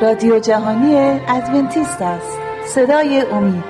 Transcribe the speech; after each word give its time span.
رادیو 0.00 0.38
جهانی 0.38 0.96
ادونتیست 1.28 2.02
است. 2.02 2.38
صدای 2.66 3.20
امید. 3.20 3.64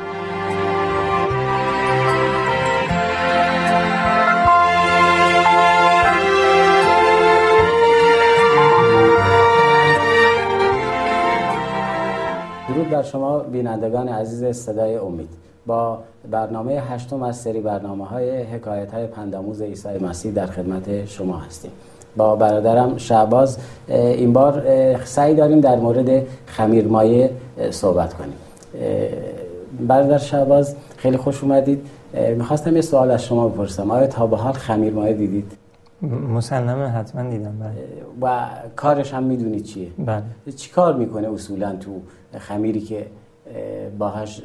درود 12.68 12.90
بر 12.90 13.02
شما 13.02 13.38
بینندگان 13.38 14.08
عزیز 14.08 14.56
صدای 14.56 14.96
امید. 14.96 15.28
با 15.66 15.98
برنامه 16.30 16.72
هشتم 16.72 17.22
از 17.22 17.36
سری 17.36 17.60
برنامه 17.60 18.06
های 18.06 18.42
حکایت 18.42 18.94
های 18.94 19.06
پنداموز 19.06 19.62
عیسی 19.62 19.98
مسیح 19.98 20.32
در 20.32 20.46
خدمت 20.46 21.04
شما 21.04 21.36
هستیم. 21.36 21.72
با 22.16 22.36
برادرم 22.36 22.96
شعباز 22.96 23.58
این 23.88 24.32
بار 24.32 24.64
سعی 25.04 25.34
داریم 25.34 25.60
در 25.60 25.76
مورد 25.76 26.26
خمیرمایه 26.46 27.30
صحبت 27.70 28.14
کنیم. 28.14 28.36
برادر 29.80 30.18
شعباز 30.18 30.76
خیلی 30.96 31.16
خوش 31.16 31.42
اومدید. 31.42 31.86
می‌خواستم 32.36 32.76
یه 32.76 32.82
سوال 32.82 33.10
از 33.10 33.24
شما 33.24 33.48
بپرسم. 33.48 33.90
آیا 33.90 34.06
تا 34.06 34.26
به 34.26 34.36
حال 34.36 34.52
خمیرمایه 34.52 35.14
دیدید؟ 35.14 35.52
مسلمه 36.34 36.86
حتما 36.88 37.30
دیدم 37.30 37.58
بله. 37.60 37.70
و 38.20 38.46
کارش 38.76 39.14
هم 39.14 39.22
می‌دونید 39.22 39.62
چیه؟ 39.62 39.88
بله. 39.98 40.22
چی 40.56 40.70
کار 40.70 40.96
می‌کنه 40.96 41.32
اصولا 41.32 41.76
تو 41.76 41.90
خمیری 42.38 42.80
که 42.80 43.06
باهاش 43.98 44.42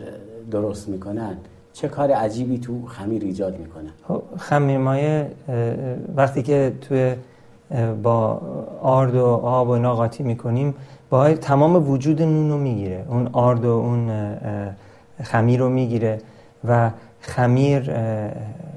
درست 0.51 0.89
می‌کنن؟ 0.89 1.37
چه 1.73 1.87
کار 1.87 2.11
عجیبی 2.11 2.57
تو 2.57 2.85
خمیر 2.87 3.23
ایجاد 3.23 3.59
می‌کنه؟ 3.59 3.89
خب، 4.07 4.21
خمیرمایه 4.37 5.31
وقتی 6.15 6.43
که 6.43 6.73
توی 6.81 7.13
با 8.03 8.41
آرد 8.81 9.15
و 9.15 9.25
آب 9.25 9.67
و 9.67 9.71
اینا 9.71 9.95
قاطی 9.95 10.23
می‌کنیم 10.23 10.75
با 11.09 11.33
تمام 11.33 11.89
وجود 11.89 12.21
نون 12.21 12.49
رو 12.49 12.57
می‌گیره. 12.57 13.05
اون 13.09 13.29
آرد 13.31 13.65
و 13.65 13.69
اون 13.69 14.09
خمیر 15.23 15.59
رو 15.59 15.69
می‌گیره 15.69 16.21
و 16.67 16.91
خمیر 17.21 17.91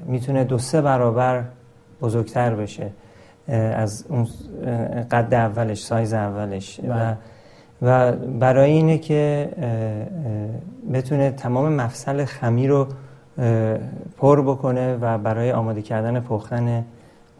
می‌تونه 0.05 0.43
دو 0.43 0.57
سه 0.57 0.81
برابر 0.81 1.43
بزرگتر 2.01 2.55
بشه. 2.55 2.89
از 3.47 4.05
اون 4.09 4.27
قد 5.11 5.33
اولش 5.33 5.83
سایز 5.83 6.13
اولش. 6.13 6.79
و 6.79 6.93
بله. 6.93 7.17
و 7.81 8.11
برای 8.39 8.71
اینه 8.71 8.97
که 8.97 9.49
بتونه 10.93 11.31
تمام 11.31 11.73
مفصل 11.73 12.25
خمیر 12.25 12.69
رو 12.69 12.87
پر 14.17 14.41
بکنه 14.41 14.97
و 15.01 15.17
برای 15.17 15.51
آماده 15.51 15.81
کردن 15.81 16.19
پختن 16.19 16.85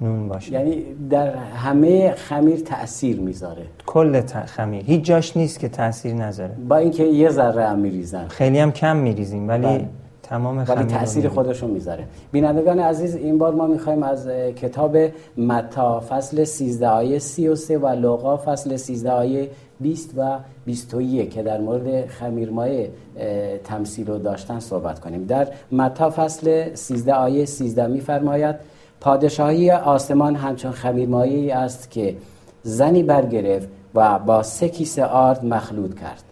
نون 0.01 0.27
باشه. 0.27 0.53
یعنی 0.53 0.83
در 1.09 1.35
همه 1.35 2.11
خمیر 2.11 2.59
تأثیر 2.59 3.19
می‌ذاره. 3.19 3.65
کل 3.85 4.21
خمیر. 4.45 4.83
هیچ 4.83 5.01
جاش 5.01 5.37
نیست 5.37 5.59
که 5.59 5.69
تاثیر 5.69 6.13
نذاره. 6.13 6.55
با 6.69 6.75
اینکه 6.77 7.03
یه 7.03 7.29
ذره 7.29 7.67
هم 7.67 7.79
میریزن. 7.79 8.27
خیلی 8.27 8.59
هم 8.59 8.71
کم 8.71 8.97
میریزیم 8.97 9.47
ولی 9.47 9.61
بله. 9.61 9.85
تمام 10.23 10.63
خمیر 10.63 10.77
ولی 10.77 10.83
رو 10.93 10.99
تأثیر 10.99 11.17
می‌ریزیم. 11.17 11.43
خودش 11.43 11.61
رو 11.61 11.67
می‌ذاره. 11.67 12.03
بینندگان 12.31 12.79
عزیز 12.79 13.15
این 13.15 13.37
بار 13.37 13.53
ما 13.53 13.67
می‌خوایم 13.67 14.03
از 14.03 14.27
کتاب 14.55 14.97
متا 15.37 16.03
فصل 16.09 16.43
13 16.43 16.87
آیه 16.87 17.19
33 17.19 17.77
و 17.77 17.87
لوقا 17.87 18.37
فصل 18.37 18.77
13 18.77 19.11
آیه 19.11 19.49
20 19.79 20.13
و 20.17 20.39
21 20.65 21.29
که 21.29 21.43
در 21.43 21.61
مورد 21.61 22.07
خمیرمایه 22.07 22.89
اه، 23.17 23.57
تمثیل 23.57 24.07
رو 24.07 24.17
داشتن 24.17 24.59
صحبت 24.59 24.99
کنیم. 24.99 25.25
در 25.25 25.47
متا 25.71 26.09
فصل 26.09 26.75
13 26.75 27.13
آیه 27.13 27.45
13 27.45 27.87
میفرماید 27.87 28.55
پادشاهی 29.03 29.71
آسمان 29.71 30.35
همچون 30.35 30.71
خمیرمایه 30.71 31.55
است 31.55 31.91
که 31.91 32.15
زنی 32.63 33.03
برگرفت 33.03 33.67
و 33.95 34.19
با 34.19 34.43
سه 34.43 34.69
کیسه 34.69 35.05
آرد 35.05 35.45
مخلوط 35.45 35.99
کرد 35.99 36.23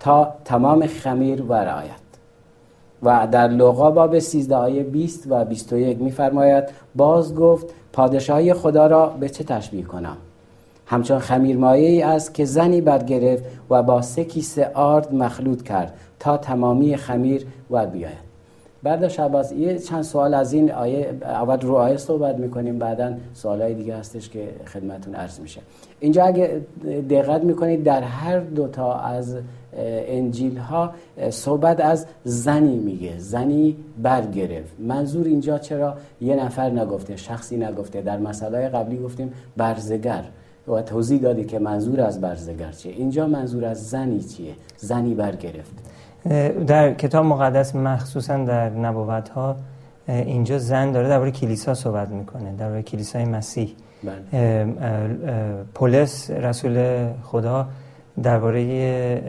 تا 0.00 0.34
تمام 0.44 0.86
خمیر 0.86 1.42
ورآید. 1.42 2.08
و 3.02 3.28
در 3.32 3.48
لوقا 3.48 3.90
باب 3.90 4.18
13 4.18 4.56
آیه 4.56 4.82
20 4.82 5.24
و 5.30 5.44
21 5.44 6.02
میفرماید 6.02 6.64
باز 6.94 7.34
گفت 7.34 7.66
پادشاهی 7.92 8.54
خدا 8.54 8.86
را 8.86 9.06
به 9.06 9.28
چه 9.28 9.44
تشبیه 9.44 9.82
کنم؟ 9.82 10.16
همچون 10.86 11.18
خمیرمایه 11.18 11.88
ای 11.88 12.02
است 12.02 12.34
که 12.34 12.44
زنی 12.44 12.80
برگرفت 12.80 13.44
و 13.70 13.82
با 13.82 14.02
سه 14.02 14.24
کیسه 14.24 14.70
آرد 14.74 15.14
مخلوط 15.14 15.62
کرد 15.62 15.94
تا 16.18 16.36
تمامی 16.36 16.96
خمیر 16.96 17.46
ور 17.70 17.86
بیاید. 17.86 18.27
بعد 18.82 19.08
شباز 19.08 19.52
یه 19.52 19.78
چند 19.78 20.02
سوال 20.02 20.34
از 20.34 20.52
این 20.52 20.72
آیه 20.72 21.14
اول 21.22 21.60
رو 21.60 21.74
آیه 21.74 21.96
صحبت 21.96 22.36
می‌کنیم 22.36 22.78
بعدا 22.78 23.14
سوالای 23.34 23.74
دیگه 23.74 23.96
هستش 23.96 24.28
که 24.28 24.48
خدمتون 24.66 25.14
عرض 25.14 25.40
میشه. 25.40 25.60
اینجا 26.00 26.24
اگه 26.24 26.60
دقت 27.10 27.44
می‌کنید 27.44 27.84
در 27.84 28.02
هر 28.02 28.38
دوتا 28.38 28.94
از 28.94 29.36
انجیل 30.08 30.56
ها 30.56 30.92
صحبت 31.30 31.80
از 31.80 32.06
زنی 32.24 32.76
میگه. 32.76 33.18
زنی 33.18 33.76
برگرفت. 34.02 34.72
منظور 34.78 35.26
اینجا 35.26 35.58
چرا 35.58 35.94
یه 36.20 36.44
نفر 36.44 36.70
نگفته 36.70 37.16
شخصی 37.16 37.56
نگفته. 37.56 38.02
در 38.02 38.18
مسئله 38.18 38.68
قبلی 38.68 38.98
گفتیم 38.98 39.32
برزگر. 39.56 40.24
و 40.68 40.82
توضیح 40.82 41.20
دادی 41.20 41.44
که 41.44 41.58
منظور 41.58 42.00
از 42.00 42.20
برزگر 42.20 42.72
چیه. 42.72 42.92
اینجا 42.92 43.26
منظور 43.26 43.64
از 43.64 43.90
زنی 43.90 44.20
چیه؟ 44.20 44.52
زنی 44.76 45.14
برگرفت. 45.14 45.74
در 46.66 46.94
کتاب 46.94 47.24
مقدس 47.24 47.74
مخصوصا 47.74 48.36
در 48.36 48.70
نبوت 48.70 49.28
ها 49.28 49.56
اینجا 50.08 50.58
زن 50.58 50.92
داره 50.92 51.08
درباره 51.08 51.30
کلیسا 51.30 51.74
صحبت 51.74 52.08
می‌کنه 52.08 52.52
درباره 52.52 52.82
کلیسای 52.82 53.24
مسیح. 53.24 53.74
بله. 54.04 54.66
پولس 55.74 56.30
رسول 56.30 57.06
خدا 57.22 57.68
درباره 58.22 59.22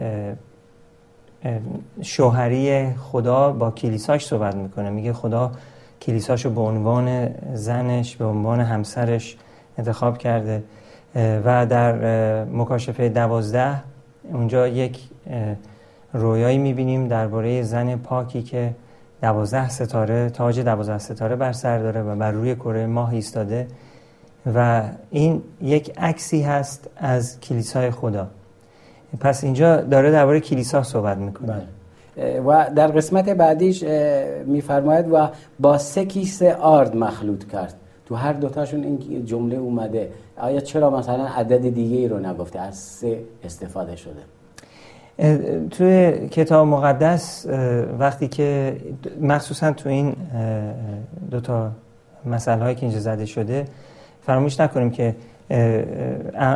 شوهری 2.02 2.90
خدا 2.94 3.52
با 3.52 3.70
کلیساش 3.70 4.26
صحبت 4.26 4.54
می‌کنه. 4.54 4.90
میگه 4.90 5.12
خدا 5.12 5.50
کلیساشو 6.00 6.50
به 6.50 6.60
عنوان 6.60 7.28
زنش 7.54 8.16
به 8.16 8.24
عنوان 8.24 8.60
همسرش 8.60 9.36
انتخاب 9.78 10.18
کرده. 10.18 10.62
و 11.14 11.66
در 11.66 12.44
مکاشفه 12.44 13.08
دوازده 13.08 13.76
اونجا 14.32 14.68
یک 14.68 14.98
رویایی 16.12 16.58
می‌بینیم 16.58 17.08
درباره 17.08 17.62
زن 17.62 17.96
پاکی 17.96 18.42
که 18.42 18.70
دوازده 19.22 19.68
ستاره 19.68 20.30
تاج 20.30 20.60
دوازده 20.60 20.98
ستاره 20.98 21.36
بر 21.36 21.52
سر 21.52 21.78
داره 21.78 22.02
و 22.02 22.16
بر 22.16 22.30
روی 22.30 22.54
کره 22.54 22.86
ماه 22.86 23.12
ایستاده 23.12 23.66
و 24.54 24.82
این 25.10 25.42
یک 25.62 25.92
عکسی 25.98 26.42
هست 26.42 26.90
از 26.96 27.40
کلیسای 27.40 27.90
خدا. 27.90 28.28
پس 29.20 29.44
اینجا 29.44 29.76
داره 29.80 30.10
درباره 30.10 30.40
کلیسا 30.40 30.82
صحبت 30.82 31.18
می‌کنه. 31.18 31.52
بله. 31.52 32.40
و 32.40 32.70
در 32.76 32.86
قسمت 32.86 33.28
بعدیش 33.28 33.84
میفرماید 34.46 35.12
و 35.12 35.28
با 35.60 35.78
سه 35.78 36.04
کیسه 36.04 36.54
آرد 36.54 36.96
مخلوط 36.96 37.44
کرد. 37.44 37.74
تو 38.06 38.14
هر 38.14 38.32
دوتاشون 38.32 38.84
این 38.84 39.24
جمله 39.24 39.56
اومده. 39.56 40.10
آیا 40.36 40.60
چرا 40.60 40.90
مثلا 40.90 41.26
عدد 41.26 41.74
دیگه 41.74 41.96
ای 41.96 42.08
رو 42.08 42.18
نگفته؟ 42.18 42.60
از 42.60 42.74
سه 42.76 43.20
استفاده 43.44 43.96
شده. 43.96 44.39
توی 45.70 46.12
کتاب 46.28 46.66
مقدس 46.66 47.46
وقتی 47.98 48.28
که 48.28 48.76
مخصوصا 49.20 49.72
تو 49.72 49.88
این 49.88 50.16
دوتا 51.30 51.70
مسئله 52.26 52.62
هایی 52.62 52.74
که 52.74 52.82
اینجا 52.86 53.00
زده 53.00 53.26
شده 53.26 53.64
فراموش 54.26 54.60
نکنیم 54.60 54.90
که 54.90 55.14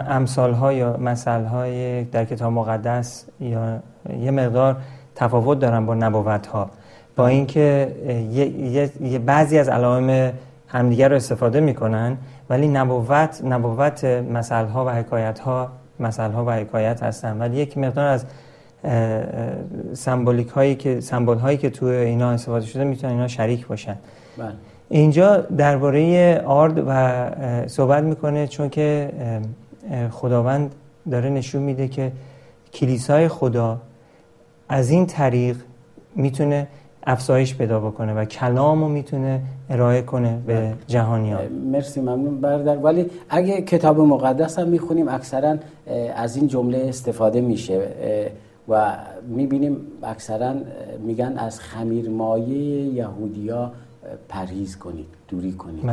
امثال 0.08 0.52
ها 0.52 0.72
یا 0.72 0.96
مسئله 0.96 1.48
های 1.48 2.04
در 2.04 2.24
کتاب 2.24 2.52
مقدس 2.52 3.24
یا 3.40 3.78
یه 4.20 4.30
مقدار 4.30 4.76
تفاوت 5.14 5.58
دارن 5.58 5.86
با 5.86 5.94
نبوت 5.94 6.46
ها 6.46 6.70
با 7.16 7.26
اینکه 7.26 7.94
یه- 9.00 9.18
بعضی 9.18 9.58
از 9.58 9.68
علائم 9.68 10.32
همدیگر 10.68 11.08
رو 11.08 11.16
استفاده 11.16 11.60
می‌کنن 11.60 12.16
ولی 12.50 12.68
نبوت 12.68 13.40
نبوت 13.44 14.04
مسئله 14.04 14.68
ها 14.68 14.84
و 14.84 14.90
حکایت 14.90 15.38
ها 15.38 15.68
مسئله 16.00 16.32
ها 16.34 16.44
و 16.44 16.50
حکایت 16.50 17.02
هستن. 17.02 17.38
ولی 17.38 17.56
یک 17.56 17.78
مقدار 17.78 18.06
از 18.06 18.24
سمبولیک 19.92 20.48
هایی 20.48 20.74
که 20.74 21.00
سمبل 21.00 21.38
هایی 21.38 21.58
که 21.58 21.70
توی 21.70 21.96
اینا 21.96 22.30
استفاده 22.30 22.66
شده 22.66 22.84
می‌تونن 22.84 23.12
اینا 23.12 23.28
شریک 23.28 23.66
باشن. 23.66 23.96
بله. 24.38 24.52
اینجا 24.88 25.36
درباره 25.36 26.38
آرد 26.46 26.82
و 26.86 27.30
صحبت 27.66 28.04
می‌کنه 28.04 28.46
چون 28.46 28.68
که 28.68 29.10
خداوند 30.10 30.74
داره 31.10 31.30
نشون 31.30 31.62
میده 31.62 31.88
که 31.88 32.12
کلیسای 32.72 33.28
خدا 33.28 33.80
از 34.68 34.90
این 34.90 35.06
طریق 35.06 35.56
می‌تونه 36.16 36.66
افزایش 37.06 37.56
پیدا 37.56 37.80
بکنه 37.80 38.14
و 38.14 38.24
کلام 38.24 38.80
رو 38.82 38.88
می‌تونه 38.88 39.40
ارائه 39.70 40.02
کنه 40.02 40.38
به 40.46 40.72
جهانیان. 40.86 41.48
مرسی 41.48 42.00
ممنون 42.00 42.40
برادر. 42.40 42.76
ولی 42.76 43.10
اگه 43.30 43.62
کتاب 43.62 44.00
مقدس 44.00 44.58
هم 44.58 44.68
می‌خونیم 44.68 45.08
اکثرا 45.08 45.56
از 46.16 46.36
این 46.36 46.48
جمله 46.48 46.86
استفاده 46.88 47.40
میشه. 47.40 47.88
و 48.68 48.96
می‌بینیم 49.28 49.76
اکثرا 50.02 50.54
میگن 51.06 51.34
از 51.38 51.60
خمیرمایه 51.60 52.82
یهودیا 52.82 53.72
پرهیز 54.28 54.78
کنید 54.78 55.06
دوری 55.28 55.52
کنید. 55.52 55.84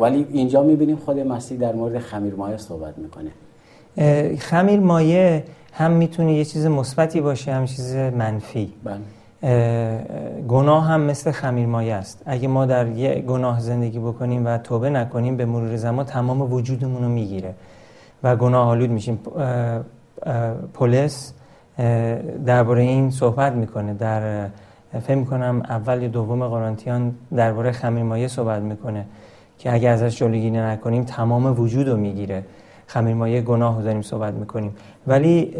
ولی 0.00 0.26
اینجا 0.30 0.62
می‌بینیم 0.62 0.96
خود 0.96 1.18
مسیح 1.18 1.58
در 1.58 1.74
مورد 1.74 1.98
خمیرمایه 1.98 2.56
صحبت 2.56 2.94
می‌کنه. 2.98 3.30
خمیر 4.36 4.80
مایه 4.80 5.44
هم 5.72 5.90
می‌تونه 5.90 6.34
یه 6.34 6.44
چیز 6.44 6.66
مثبتی 6.66 7.20
باشه 7.20 7.52
هم 7.52 7.66
چیز 7.66 7.94
منفی. 7.94 8.72
بله. 8.84 8.98
گناه 10.48 10.84
هم 10.84 11.00
مثل 11.00 11.30
خمیر 11.30 11.66
مایه 11.66 11.94
است. 11.94 12.22
اگه 12.26 12.48
ما 12.48 12.66
در 12.66 12.88
یه 12.88 13.20
گناه 13.20 13.60
زندگی 13.60 13.98
بکنیم 13.98 14.46
و 14.46 14.58
توبه 14.58 14.90
نکنیم 14.90 15.36
به 15.36 15.44
مرور 15.44 15.76
زمان 15.76 16.04
تمام 16.06 16.52
وجودمون 16.52 17.02
رو 17.02 17.08
می‌گیره 17.08 17.54
و 18.22 18.36
گناه 18.36 18.68
آلود 18.68 18.90
میشیم. 18.90 19.18
پولس 20.74 21.32
درباره 22.46 22.82
این 22.82 23.10
صحبت 23.10 23.52
می‌کنه. 23.52 23.94
در 23.94 24.46
فکر 25.00 25.14
می‌کنم 25.14 25.62
اول 25.68 26.02
یا 26.02 26.08
دوم 26.08 26.48
قرانتیان 26.48 27.14
درباره 27.36 27.72
خمیر 27.72 28.02
مایه 28.02 28.28
صحبت 28.28 28.62
می‌کنه 28.62 29.04
که 29.58 29.72
اگه 29.72 29.88
ازش 29.88 30.18
جلوگیری 30.18 30.50
نکنیم 30.50 31.04
تمام 31.04 31.60
وجود 31.60 31.88
رو 31.88 31.96
می‌گیره. 31.96 32.42
خمیر 32.86 33.14
مایه 33.14 33.40
گناه 33.40 33.76
رو 33.76 33.82
داریم 33.82 34.02
صحبت 34.02 34.34
می‌کنیم. 34.34 34.74
ولی 35.06 35.54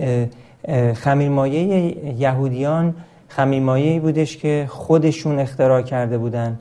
خمیر 0.94 1.28
مایه 1.28 1.96
یهودیان 2.20 2.94
خمیر 3.28 3.62
مایه 3.62 4.00
بودش 4.00 4.36
که 4.36 4.66
خودشون 4.68 5.38
اختراع 5.38 5.82
کرده 5.82 6.18
بودن. 6.18 6.58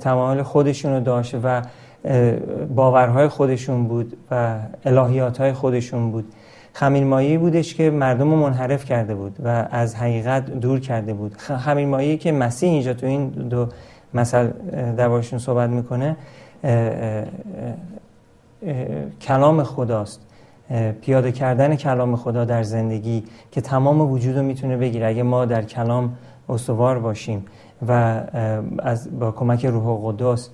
تمام 0.00 0.42
خودشون 0.42 0.92
رو 0.92 1.00
داشت 1.00 1.34
و 1.44 1.62
باورهای 2.74 3.28
خودشون 3.28 3.88
بود 3.88 4.16
و 4.30 4.56
الهیات 4.84 5.40
های 5.40 5.52
خودشون 5.52 6.10
بود. 6.10 6.24
خمیرمایی 6.78 7.38
بودش 7.38 7.74
که 7.74 7.90
مردم 7.90 8.30
رو 8.30 8.36
منحرف 8.36 8.84
کرده 8.84 9.14
بود 9.14 9.36
و 9.44 9.68
از 9.70 9.96
حقیقت 9.96 10.50
دور 10.50 10.80
کرده 10.80 11.14
بود. 11.14 11.36
خمیرمایی 11.36 12.18
که 12.18 12.32
مسیح 12.32 12.70
اینجا 12.70 12.94
تو 12.94 13.06
این 13.06 13.28
دو 13.28 13.66
مثل 14.14 14.48
باشون 14.96 15.38
صحبت 15.38 15.70
می‌کنه 15.70 16.16
کلام 19.20 19.62
خداست. 19.62 20.20
پیاده 21.00 21.32
کردن 21.32 21.76
کلام 21.76 22.16
خدا 22.16 22.44
در 22.44 22.62
زندگی 22.62 23.24
که 23.52 23.60
تمام 23.60 24.00
وجود 24.00 24.36
رو 24.36 24.42
می‌تونه 24.42 24.76
بگیره 24.76 25.06
اگه 25.06 25.22
ما 25.22 25.44
در 25.44 25.62
کلام 25.62 26.12
استوار 26.48 26.98
باشیم 26.98 27.44
و 27.88 28.20
از 28.78 29.18
با 29.18 29.30
کمک 29.30 29.66
روح 29.66 30.00
قدس 30.04 30.50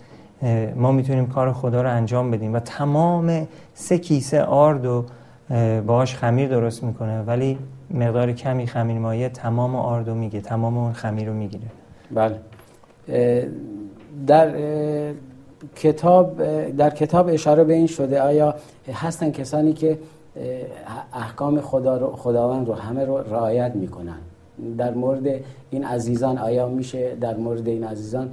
ما 0.77 0.93
می‌تونیم 0.93 1.27
کار 1.27 1.53
خدا 1.53 1.83
رو 1.83 1.91
انجام 1.91 2.31
بدیم 2.31 2.55
و 2.55 2.59
تمام 2.59 3.49
سه 3.75 3.99
کیسه 3.99 4.43
آرد 4.43 4.87
و 4.87 5.05
باهاش 5.87 6.15
خمیر 6.15 6.49
درست 6.49 6.85
می‌کنه 6.85 7.23
ولی 7.23 7.59
مقدار 7.91 8.33
کمی 8.33 8.67
خمیر 8.67 8.99
مایه 8.99 9.29
تمام 9.29 9.77
آرد 9.77 10.09
رو 10.09 10.15
میگه 10.15 10.41
تمام 10.41 10.79
اون 10.79 10.93
خمیر 10.93 11.29
رو 11.29 11.35
می‌گیره. 11.35 11.67
بله. 12.11 12.41
در 14.27 14.55
کتاب 15.77 16.43
در 16.71 16.91
کتاب 16.91 17.29
اشاره 17.29 17.65
به 17.65 17.75
این 17.75 17.87
شده 17.87 18.23
آیا 18.23 18.55
هستن 18.93 19.31
کسانی 19.31 19.73
که 19.73 19.99
احکام 21.13 21.61
خدا 21.61 21.97
رو 21.97 22.17
خداوند 22.17 22.69
رو 22.69 22.75
همه 22.75 23.05
رو 23.05 23.19
رعایت 23.19 23.75
می‌کنن؟ 23.75 24.19
در 24.79 24.95
مورد 24.95 25.41
این 25.71 25.85
عزیزان 25.85 26.39
آیا 26.39 26.69
میشه 26.69 27.17
در 27.21 27.37
مورد 27.37 27.69
این 27.69 27.85
عزیزان 27.85 28.31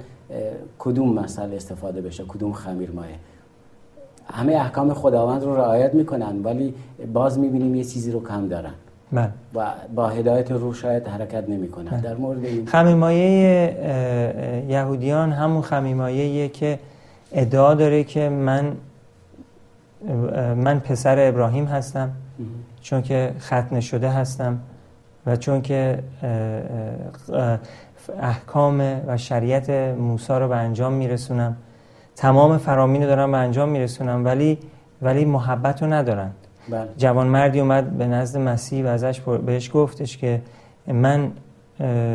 کدوم 0.78 1.12
مسئله 1.12 1.56
استفاده 1.56 2.00
بشه؟ 2.00 2.24
کدوم 2.24 2.52
خمیر 2.52 2.90
مایه 2.90 3.14
همه 4.32 4.52
احکام 4.52 4.94
خداوند 4.94 5.44
رو 5.44 5.56
رعایت 5.56 5.94
می‌کنن 5.94 6.42
ولی 6.42 6.74
باز 7.12 7.38
می‌بینیم 7.38 7.74
یه 7.74 7.84
چیزی 7.84 8.12
رو 8.12 8.24
کم 8.24 8.48
دارن 8.48 8.74
من. 9.12 9.22
بله. 9.54 9.64
و 9.66 9.70
با 9.94 10.08
هدایت 10.08 10.52
رو 10.52 10.74
شاید 10.74 11.08
حرکت 11.08 11.48
نمی‌کنن 11.48 11.90
بله. 11.90 12.00
در 12.00 12.14
مورد 12.14 12.44
این 12.44 12.66
خمیمایه 12.66 13.76
یهودیان 14.68 15.32
همون 15.32 15.62
خمیمایه 15.62 16.48
که 16.48 16.78
ادعا 17.32 17.74
داره 17.74 18.04
که 18.04 18.28
من 18.28 18.72
من 20.56 20.80
پسر 20.80 21.28
ابراهیم 21.28 21.64
هستم 21.64 22.10
چون 22.80 23.02
که 23.02 23.32
ختنه 23.40 23.80
شده 23.80 24.10
هستم 24.10 24.58
و 25.26 25.36
چون 25.36 25.62
که 25.62 25.98
احکام 28.20 29.00
و 29.06 29.16
شریعت 29.16 29.70
موسی 29.98 30.32
رو 30.32 30.48
به 30.48 30.56
انجام 30.56 30.92
میرسونم 30.92 31.56
تمام 32.22 32.58
فرامین 32.58 33.02
رو 33.02 33.08
دارم 33.08 33.32
به 33.32 33.38
انجام 33.38 33.68
میرسونم 33.68 34.24
ولی 34.24 34.58
ولی 35.02 35.24
محبت 35.24 35.82
رو 35.82 35.92
ندارن. 35.92 36.30
بله. 36.68 36.88
جوان 36.96 37.26
مردی 37.26 37.60
اومد 37.60 37.98
به 37.98 38.06
نزد 38.06 38.38
مسیح 38.38 38.84
و 38.84 38.88
ازش 38.88 39.20
بهش 39.20 39.70
گفتش 39.74 40.16
که 40.16 40.42
من 40.86 41.30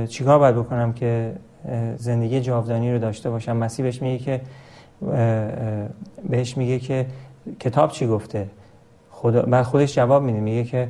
چیکار 0.07 0.39
باید 0.39 0.55
بکنم 0.55 0.93
که 0.93 1.33
زندگی 1.97 2.41
جاودانی 2.41 2.93
رو 2.93 2.99
داشته 2.99 3.29
باشم؟ 3.29 3.57
مسیح 3.57 3.85
بهش 3.85 4.01
میگه 4.01 4.23
که 4.23 4.41
بهش 6.29 6.57
میگه 6.57 6.79
که 6.79 7.05
کتاب 7.59 7.91
چی 7.91 8.07
گفته؟ 8.07 8.47
خدا 9.11 9.41
بعد 9.41 9.65
خودش 9.65 9.95
جواب 9.95 10.23
میده 10.23 10.39
میگه 10.39 10.63
که 10.63 10.89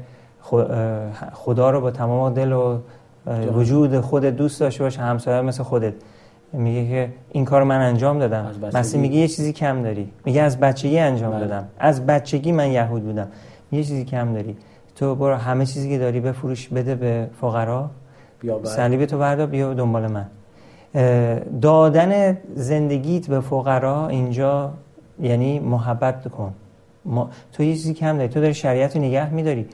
خدا 1.34 1.70
رو 1.70 1.82
با 1.82 1.92
تمام 1.92 2.34
دل 2.34 2.52
و 2.52 2.80
وجود 3.54 4.00
خودت 4.00 4.36
دوست 4.36 4.60
داشته 4.60 4.84
باشه 4.84 5.02
همسایه 5.02 5.42
مثل 5.42 5.64
خودت. 5.64 5.94
میگه 6.54 6.90
که 6.90 7.14
این 7.32 7.46
کار 7.46 7.64
من 7.64 7.82
انجام 7.82 8.20
دادم. 8.20 8.52
مسیح 8.74 9.02
میگه 9.02 9.16
یه 9.16 9.28
چیزی 9.28 9.54
کم 9.54 9.82
داری. 9.82 10.10
میگه 10.26 10.42
از 10.42 10.60
بچگی 10.60 11.00
انجام 11.00 11.32
بله. 11.32 11.40
دادم. 11.40 11.68
از 11.80 12.06
بچگی 12.06 12.52
من 12.52 12.72
یهود 12.72 13.04
بودم. 13.04 13.28
یه 13.72 13.84
چیزی 13.84 14.06
کم 14.06 14.34
داری. 14.34 14.58
تو 14.96 15.16
برو 15.16 15.36
همه 15.36 15.66
چیزی 15.66 15.90
که 15.90 15.98
داری 15.98 16.20
بفروش 16.20 16.68
بده 16.68 16.96
به 16.96 17.30
فقرا. 17.42 17.90
صلیب 18.64 19.06
تو 19.06 19.18
بردار 19.18 19.48
بیا 19.48 19.74
دنبال 19.74 20.08
من. 20.08 20.26
دادن 21.62 22.38
زندگیت 22.56 23.28
به 23.28 23.40
فقرا 23.40 24.08
اینجا 24.08 24.74
یعنی 25.22 25.60
محبت 25.60 26.28
کن. 26.28 26.54
ما... 27.06 27.30
تو 27.54 27.64
یه 27.64 27.74
چیزی 27.74 27.94
کم 27.94 28.18
داری. 28.18 28.30
تو 28.30 28.42
داری 28.42 28.54
شریعت 28.54 28.96
رو 28.96 29.02
نگه 29.02 29.34
میداری. 29.34 29.66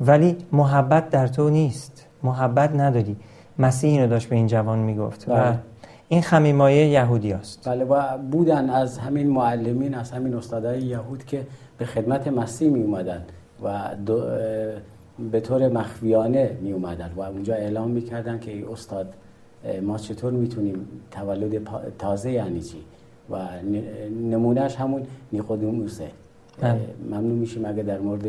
ولی 0.00 0.36
محبت 0.52 1.10
در 1.10 1.26
تو 1.26 1.50
نیست. 1.50 2.06
محبت 2.22 2.74
نداری. 2.74 3.16
مسیح 3.58 3.90
اینو 3.90 4.06
داشت 4.06 4.28
به 4.28 4.36
این 4.36 4.46
جوان 4.46 4.78
می‌گفت. 4.78 5.28
و 5.28 5.34
بله. 5.34 5.58
این 6.12 6.22
خمیمایه 6.22 6.86
یهودی 6.86 7.32
است 7.32 7.68
بله 7.68 7.84
و 7.84 8.18
بودن 8.18 8.70
از 8.70 8.98
همین 8.98 9.30
معلمین 9.30 9.94
از 9.94 10.10
همین 10.10 10.34
استادای 10.34 10.82
یهود 10.82 11.24
که 11.24 11.46
به 11.78 11.84
خدمت 11.84 12.28
مسیح 12.28 12.70
می 12.70 12.82
اومدن 12.82 13.22
و 13.64 13.90
به 15.32 15.40
طور 15.40 15.68
مخفیانه 15.68 16.56
می 16.60 16.72
اومدن 16.72 17.10
و 17.16 17.20
اونجا 17.20 17.54
اعلام 17.54 17.90
می‌کردن 17.90 18.38
که 18.38 18.50
ای 18.50 18.62
استاد 18.72 19.14
ما 19.82 19.98
چطور 19.98 20.32
می‌تونیم 20.32 20.88
تولد 21.10 21.68
تازه 21.98 22.30
یعنی 22.30 22.60
چی؟ 22.60 22.78
و 23.30 23.36
نمونهش 24.30 24.76
همون 24.76 25.02
نیقودیموسه 25.32 26.08
بله. 26.60 26.80
ممنون 27.10 27.38
میشیم 27.38 27.64
اگه 27.64 27.82
در 27.82 27.98
مورد 27.98 28.24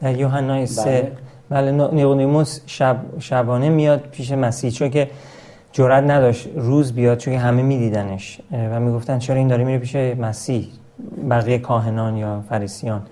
در 0.00 0.16
یوحنا 0.16 0.66
سه. 0.66 1.12
بله, 1.50 1.72
بله 1.72 1.94
نیقودیموس 1.94 2.60
شب 2.66 2.96
شبانه 3.18 3.68
میاد 3.68 4.00
پیش 4.00 4.32
مسیح 4.32 4.70
چون 4.70 4.90
که 4.90 5.10
جرأت 5.72 6.04
نداشت 6.04 6.48
روز 6.56 6.92
بیاد 6.92 7.18
چون 7.18 7.34
همه 7.34 7.62
میدیدنش 7.62 8.40
و 8.52 8.80
می‌گفتن 8.80 9.18
چرا 9.18 9.36
این 9.36 9.48
داره 9.48 9.64
میره 9.64 9.78
پیش 9.78 9.96
مسیح 9.96 10.68
بقیه 11.30 11.58
کاهنان 11.58 12.16
یا 12.16 12.44
فریسیان. 12.48 13.02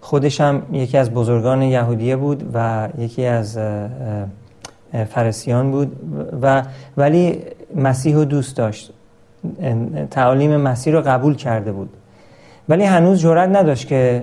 خودش 0.00 0.40
هم 0.40 0.62
یکی 0.72 0.98
از 0.98 1.10
بزرگان 1.10 1.62
یهودیه 1.62 2.16
بود 2.16 2.50
و 2.54 2.88
یکی 2.98 3.26
از 3.26 3.58
فرسیان 5.10 5.70
بود 5.70 5.96
و 6.42 6.62
ولی 6.96 7.42
مسیح 7.76 8.14
رو 8.14 8.24
دوست 8.24 8.56
داشت. 8.56 8.92
تعالیم 10.10 10.56
مسیح 10.56 10.92
رو 10.92 11.02
قبول 11.06 11.34
کرده 11.34 11.72
بود. 11.72 11.88
ولی 12.68 12.84
هنوز 12.84 13.20
جرأت 13.20 13.48
نداشت 13.48 13.88
که 13.88 14.22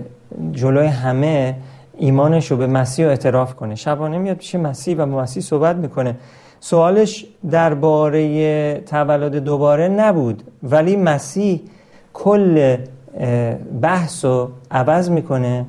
جلوی 0.52 0.88
همه 0.88 1.56
ایمانش 1.98 2.52
رو 2.52 2.58
به 2.58 2.68
مسیح 2.68 3.08
اعتراف 3.08 3.56
کنه. 3.56 3.76
شبانه 3.76 4.18
میاد 4.18 4.38
پیش 4.38 4.56
مسیح 4.56 4.98
و 4.98 5.06
با 5.06 5.22
مسیح 5.22 5.44
صحبت 5.44 5.76
می‌کنه. 5.76 6.16
سوالش 6.64 7.26
درباره 7.52 8.80
تولد 8.80 9.36
دوباره 9.36 9.88
نبود 9.88 10.44
ولی 10.64 10.96
مسیح 10.96 11.62
کل 12.14 12.78
بحث 13.82 14.26
رو 14.26 14.50
عوض 14.72 15.10
می‌کنه 15.10 15.66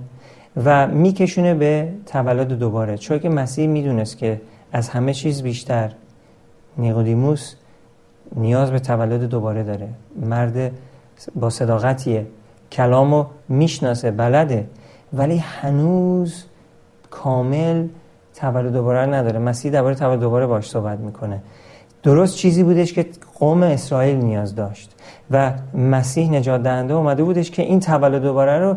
و 0.65 0.87
میکشونه 0.87 1.55
به 1.55 1.89
تولد 2.07 2.49
دوباره. 2.49 2.99
چون 2.99 3.19
که 3.19 3.29
مسیح 3.29 3.67
می‌دونست 3.67 4.19
که 4.19 4.41
از 4.73 4.89
همه 4.89 5.15
چیز 5.15 5.43
بیشتر. 5.43 5.93
نیقودیموس 6.79 7.55
نیاز 8.37 8.71
به 8.71 8.79
تولد 8.79 9.23
دوباره 9.23 9.63
داره. 9.63 9.89
مرد 10.21 10.73
با 11.35 11.51
صداقتیه. 11.51 12.27
کلامو 12.73 13.25
می‌شناسه 13.49 14.11
بلده. 14.11 14.67
ولی 15.13 15.37
هنوز 15.37 16.45
کامل 17.11 17.87
تولد 18.35 18.73
دوباره 18.73 19.07
نداره. 19.07 19.39
مسیح 19.39 19.73
درباره 19.73 19.95
تولد 19.95 20.21
دوباره 20.21 20.47
باش 20.47 20.71
صحبت 20.71 20.99
می‌کنه. 20.99 21.41
درست 22.03 22.37
چیزی 22.37 22.63
بودش 22.63 22.93
که 22.93 23.07
قوم 23.39 23.63
اسرائیل 23.63 24.17
نیاز 24.17 24.55
داشت 24.55 24.97
و 25.31 25.53
مسیح 25.75 26.31
نجات 26.31 26.63
دهنده 26.63 26.95
اومده 26.95 27.23
بودش 27.23 27.51
که 27.51 27.63
این 27.63 27.81
تولد 27.81 28.23
دوباره 28.23 28.59
رو 28.59 28.77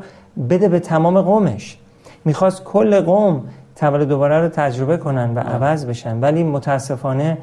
بده 0.50 0.70
به 0.70 0.80
تمام 0.80 1.22
قومش. 1.22 1.78
می‌خواست 2.26 2.64
کل 2.64 3.02
قوم 3.02 3.44
تولد 3.76 4.08
دوباره 4.08 4.42
رو 4.42 4.50
تجربه 4.50 4.98
کنن 4.98 5.36
و 5.36 5.40
عوض 5.40 5.86
بشن. 5.86 6.20
ولی 6.20 6.44
متاسفانه 6.44 7.38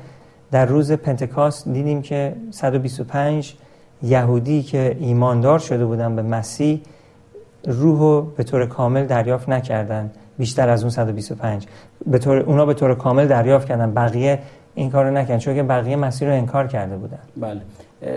در 0.51 0.67
روز 0.67 0.93
پنتکاست 0.93 1.69
دیدیم 1.69 2.03
که 2.03 2.37
125 2.51 3.55
یهودی 4.03 4.63
که 4.63 4.97
ایماندار 5.01 5.59
شده 5.59 5.85
بودن 5.85 6.17
به 6.17 6.23
مسیح 6.23 6.81
روح 7.67 7.99
رو 8.01 8.23
به 8.37 8.45
طور 8.45 8.67
کامل 8.67 9.07
دریافت 9.07 9.49
نکردن. 9.49 10.11
بیشتر 10.39 10.69
از 10.69 10.83
اون 10.83 10.91
125 10.91 11.67
به 12.07 12.19
طور 12.19 12.37
اونا 12.37 12.67
به 12.67 12.75
طور 12.75 12.95
کامل 12.95 13.27
دریافت 13.27 13.69
کردن. 13.69 13.95
بقیه 13.95 14.39
این 14.75 14.91
کارو 14.91 15.11
نکردن 15.11 15.39
چون 15.39 15.55
که 15.55 15.63
بقیه 15.63 15.97
مسیر 15.97 16.29
رو 16.29 16.35
انکار 16.35 16.67
کرده 16.67 16.97
بودن. 16.97 17.19
بله. 17.37 17.61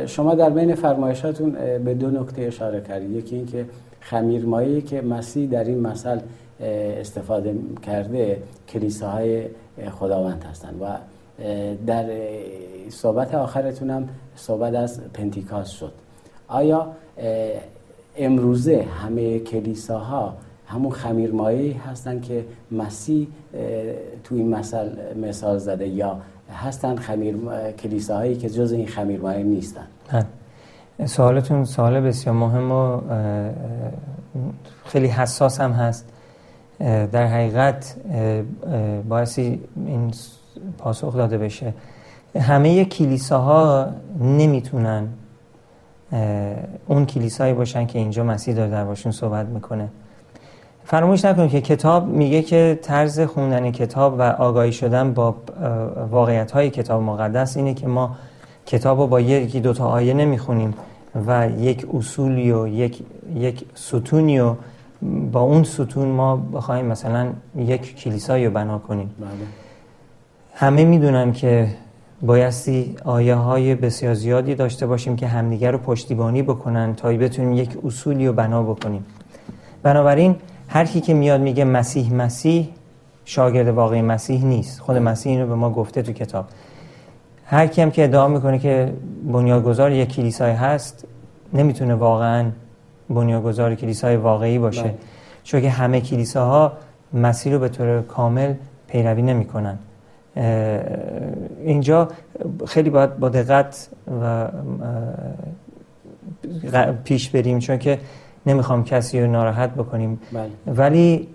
شما 0.06 0.36
در 0.36 0.50
بین 0.50 0.76
فرمایشاتون 0.76 1.52
به 1.86 1.94
دو 1.94 2.12
نکته 2.12 2.42
اشاره 2.42 2.82
کردید. 2.82 3.12
یکی 3.12 3.36
اینکه 3.36 3.66
خمیرمایی 4.00 4.82
که 4.82 5.02
مسیح 5.02 5.50
در 5.50 5.64
این 5.64 5.80
مثل 5.80 6.20
استفاده 7.00 7.56
کرده 7.82 8.38
کلیساهای 8.68 9.44
خداوند 10.00 10.46
هستند 10.52 10.82
و 10.82 10.86
در 11.88 12.06
صحبت 12.90 13.36
آخرتون 13.36 13.90
هم 13.90 14.10
صحبت 14.36 14.76
از 14.76 15.02
پنتیکاست 15.14 15.72
شد. 15.72 15.92
آیا 16.48 16.88
امروزه 18.18 18.86
همه 19.04 19.40
کلیساها 19.40 20.34
همون 20.68 20.92
خمیرمایی 20.92 21.72
هستن 21.72 22.20
که 22.20 22.46
مسیح 22.72 23.28
تو 24.24 24.36
این 24.36 24.56
مثل 24.56 24.90
مثال 25.22 25.58
زده 25.58 25.88
یا 25.88 26.18
هستن 26.54 26.96
خمیر 26.96 27.36
کلیساهایی 27.84 28.36
که 28.36 28.50
جز 28.50 28.72
این 28.72 28.88
خمیرمایه 28.88 29.44
نیستن. 29.44 29.88
سوالتون 31.06 31.66
سوال 31.66 32.02
بسیار 32.02 32.36
مهم 32.36 32.72
و 32.72 33.02
خیلی 34.86 35.08
حساس 35.08 35.62
هم 35.62 35.72
هست. 35.72 36.10
در 37.12 37.28
حقیقت 37.28 37.96
باعثی 39.10 39.62
این 39.86 40.12
پاسخ 40.78 41.16
داده 41.16 41.38
بشه. 41.38 41.74
همه 42.40 42.86
کلیساها 42.86 43.88
نمی‌تونن 44.22 45.08
اون 46.88 47.06
کلیسایی 47.06 47.54
باشن 47.54 47.86
که 47.86 48.00
اینجا 48.00 48.24
مسیح 48.24 48.56
داره 48.56 48.72
در 48.72 48.86
باشون 48.86 49.12
صحبت 49.12 49.46
می‌کنه. 49.46 49.88
فراموش 50.88 51.26
نکنید 51.26 51.52
که 51.52 51.62
کتاب 51.62 52.08
میگه 52.08 52.42
که 52.42 52.80
طرز 52.82 53.20
خوندن 53.20 53.72
کتاب 53.72 54.20
و 54.20 54.22
آگاهی 54.22 54.72
شدن 54.72 55.14
با 55.14 55.36
واقعیت 56.12 56.52
های 56.52 56.70
کتاب 56.70 57.02
مقدس 57.02 57.58
اینه 57.58 57.74
که 57.74 57.88
ما 57.88 58.16
کتاب 58.66 59.00
رو 59.00 59.08
با 59.08 59.22
یکی 59.22 59.60
دوتا 59.60 59.88
آیه 59.88 60.14
نمی‌خونیم 60.14 60.74
و 61.28 61.50
یک 61.60 61.88
اصولی 61.94 62.52
و 62.52 62.68
یک, 62.68 63.04
یک 63.36 63.66
ستونی 63.76 64.40
و 64.40 64.56
با 65.32 65.42
اون 65.42 65.64
ستون 65.64 66.08
ما 66.08 66.36
بخوایم 66.36 66.86
مثلا 66.86 67.30
یک 67.56 67.96
کلیسایی 67.96 68.46
رو 68.46 68.52
بنا 68.52 68.78
کنیم 68.78 69.16
بله. 69.20 69.30
همه 70.54 70.86
می‌دونن 70.86 71.34
که 71.34 71.68
بایستی 72.22 72.96
آیه 73.06 73.36
های 73.36 73.76
بسیار 73.76 74.14
زیادی 74.14 74.56
داشته 74.56 74.88
باشیم 74.88 75.16
که 75.16 75.28
همدیگر 75.28 75.72
رو 75.72 75.78
پشتیبانی 75.78 76.42
بکنن 76.42 76.96
تا 76.96 77.10
بتونیم 77.10 77.54
یک 77.54 77.78
اصولی 77.86 78.28
رو 78.28 78.34
بنا 78.34 78.64
بکنیم 78.64 79.06
بنابراین 79.84 80.36
هر 80.68 80.86
کی 80.86 81.02
که 81.02 81.14
میاد 81.14 81.42
میگه 81.42 81.64
مسیح 81.64 82.14
مسیح 82.14 82.70
شاگرد 83.26 83.68
واقعی 83.68 84.02
مسیح 84.02 84.46
نیست. 84.46 84.80
خود 84.80 84.98
مسیح 84.98 85.32
اینو 85.32 85.48
به 85.48 85.56
ما 85.56 85.70
گفته 85.70 86.02
تو 86.02 86.14
کتاب. 86.14 86.46
هر 87.46 87.68
کی 87.68 87.82
هم 87.82 87.92
که 87.92 88.04
ادعا 88.04 88.28
می‌کنه 88.28 88.60
که 88.60 88.94
بنیادگذار 89.32 89.92
یک 89.92 90.10
کلیسای 90.10 90.52
هست 90.52 91.06
نمی‌تونه 91.54 91.96
واقعا 91.96 92.52
بنیادگذار 93.10 93.76
کلیسای 93.76 94.16
واقعی 94.16 94.60
باشه. 94.60 94.84
بله. 94.84 94.96
چون 95.44 95.62
که 95.62 95.70
همه 95.70 96.02
کلیساها 96.02 96.74
مسیح 97.14 97.54
رو 97.54 97.60
به 97.60 97.70
طور 97.70 98.02
کامل 98.02 98.54
پیروی 98.88 99.22
نمی‌کنن. 99.22 99.78
اینجا 101.64 102.08
خیلی 102.68 102.90
باید 102.90 103.18
با 103.20 103.30
دقت 103.30 103.90
و 104.22 104.48
پیش 107.04 107.30
بریم. 107.30 107.60
چون 107.60 107.78
که 107.78 108.00
نمی‌خوام 108.48 108.84
کسی 108.84 109.22
رو 109.22 109.28
ناراحت 109.32 109.74
بکنیم. 109.74 110.20
بله. 110.34 110.50
ولی 110.76 111.28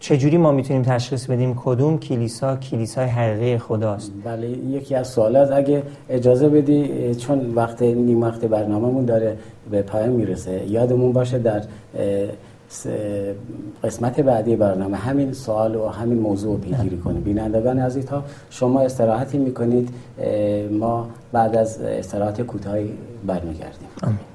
چجوری 0.00 0.36
ما 0.36 0.52
می‌تونیم 0.52 0.82
تشخیص 0.82 1.26
بدیم 1.26 1.54
کدوم 1.64 1.98
کلیسا 1.98 2.56
کلیسای 2.56 3.06
حقیقی 3.06 3.58
خداست؟ 3.58 4.12
بله 4.24 4.48
یکی 4.48 4.94
از 4.94 5.08
سوالات 5.08 5.52
اگه 5.52 5.82
اجازه 6.10 6.48
بدی 6.48 7.14
چون 7.14 7.54
وقت 7.54 7.82
نیم 7.82 8.20
وقت 8.22 8.44
برنامهمون 8.44 9.04
داره 9.04 9.36
به 9.70 9.82
پایان 9.82 10.08
می‌رسه. 10.08 10.70
یادمون 10.70 11.12
باشه 11.12 11.38
در 11.38 11.62
قسمت 13.84 14.20
بعدی 14.20 14.56
برنامه 14.56 14.96
همین 14.96 15.32
سوال 15.32 15.76
و 15.76 15.88
همین 15.88 16.18
موضوع 16.18 16.52
رو 16.52 16.58
پیگیری 16.58 16.96
کنیم. 16.96 17.22
بینندگان 17.22 17.78
عزیز 17.78 18.08
ها 18.08 18.24
شما 18.50 18.80
استراحتی 18.80 19.38
می‌کنید 19.38 19.88
ما 20.70 21.08
بعد 21.32 21.56
از 21.56 21.80
استراحت 21.80 22.42
کوتاهی 22.42 22.90
برمیگردیم. 23.26 23.88
آمین. 24.02 24.31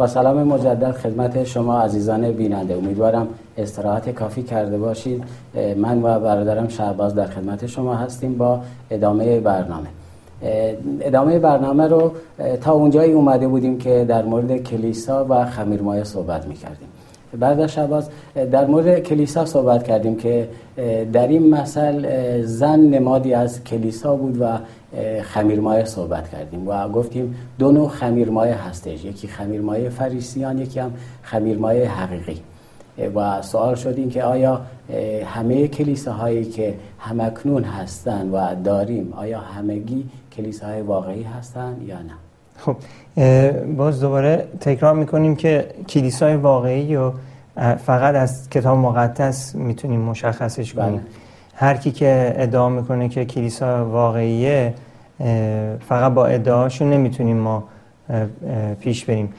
با 0.00 0.06
سلام 0.06 0.42
مجدد 0.42 0.92
خدمت 0.92 1.44
شما 1.44 1.80
عزیزان 1.80 2.32
بیننده. 2.32 2.74
امیدوارم 2.74 3.28
استراحت 3.58 4.10
کافی 4.10 4.42
کرده 4.42 4.78
باشید. 4.78 5.24
من 5.76 5.98
و 6.02 6.20
برادرم 6.20 6.68
شهباز 6.68 7.14
در 7.14 7.26
خدمت 7.26 7.66
شما 7.66 7.94
هستیم 7.94 8.38
با 8.38 8.60
ادامه 8.90 9.40
برنامه. 9.40 9.88
ادامه 11.00 11.38
برنامه 11.38 11.86
رو 11.86 12.12
تا 12.60 12.72
اونجایی 12.72 13.12
اومده 13.12 13.48
بودیم 13.48 13.78
که 13.78 14.04
در 14.08 14.24
مورد 14.24 14.56
کلیسا 14.56 15.26
و 15.28 15.44
خمیرمایه 15.44 16.04
صحبت 16.04 16.46
می‌کردیم. 16.46 16.88
از 17.40 17.60
شباز 17.72 18.08
در 18.34 18.66
مورد 18.66 18.98
کلیسا 18.98 19.44
صحبت 19.44 19.82
کردیم 19.82 20.16
که 20.16 20.48
در 21.12 21.28
این 21.28 21.54
مثل 21.54 22.42
زن 22.42 22.80
نمادی 22.80 23.34
از 23.34 23.64
کلیسا 23.64 24.16
بود 24.16 24.40
و 24.40 24.58
خمیرمایه 25.22 25.84
صحبت 25.84 26.30
کردیم 26.30 26.68
و 26.68 26.88
گفتیم 26.88 27.36
دو 27.58 27.72
نوع 27.72 27.88
خمیرمایه 27.88 28.54
هستش 28.54 29.04
یکی 29.04 29.28
خمیرمایه 29.28 29.88
فریسیان 29.88 30.58
یکی 30.58 30.80
هم 30.80 30.92
خمیرمایه 31.22 31.90
حقیقی. 31.90 32.40
و 33.14 33.42
سوال 33.42 33.74
شد 33.74 33.94
این 33.96 34.10
که 34.10 34.22
آیا 34.22 34.60
همه 35.26 35.68
کلیساهایی 35.68 36.44
که 36.44 36.74
همکنون 36.98 37.64
هستند 37.64 38.34
و 38.34 38.54
داریم 38.64 39.12
آیا 39.16 39.40
همگی 39.40 40.04
کلیساهای 40.36 40.80
واقعی 40.82 41.22
هستند 41.22 41.82
یا 41.82 41.98
نه؟ 42.02 42.29
خب 42.60 42.76
باز 43.76 44.00
دوباره 44.00 44.48
تکرار 44.60 44.94
می‌کنیم 44.94 45.36
که 45.36 45.66
کلیسای 45.88 46.36
واقعی 46.36 46.96
و 46.96 47.12
فقط 47.86 48.14
از 48.14 48.50
کتاب 48.50 48.78
مقدس 48.78 49.54
می‌تونیم 49.54 50.00
مشخصش 50.00 50.74
کنیم. 50.74 50.92
بله. 50.92 51.00
هر 51.54 51.76
کی 51.76 51.90
که 51.90 52.34
ادعا 52.36 52.68
می‌کنه 52.68 53.08
که 53.08 53.24
کلیسا 53.24 53.84
واقعیه 53.84 54.74
فقط 55.88 56.12
با 56.12 56.26
ادعاشون 56.26 56.90
نمی‌تونیم 56.90 57.36
ما 57.36 57.64
پیش 58.80 59.04
بریم. 59.04 59.32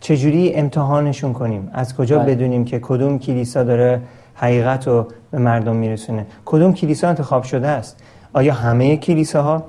چجوری 0.00 0.54
امتحانشون 0.54 1.32
کنیم؟ 1.32 1.70
از 1.72 1.96
کجا 1.96 2.18
بله. 2.18 2.34
بدونیم 2.34 2.64
که 2.64 2.78
کدوم 2.78 3.18
کلیسا 3.18 3.62
داره 3.62 4.00
حقیقت 4.34 4.88
رو 4.88 5.06
به 5.30 5.38
مردم 5.38 5.76
میرسونه؟ 5.76 6.26
کدوم 6.44 6.72
کلیسا 6.74 7.08
انتخاب 7.08 7.42
شده 7.42 7.66
است؟ 7.68 7.96
آیا 8.32 8.54
همه 8.54 8.96
کلیساها؟ 8.96 9.62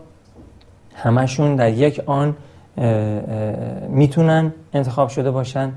همشون 0.95 1.55
در 1.55 1.69
یک 1.69 2.01
آن 2.05 2.35
می‌تونن 3.89 4.53
انتخاب 4.73 5.09
شده 5.09 5.31
باشن. 5.31 5.71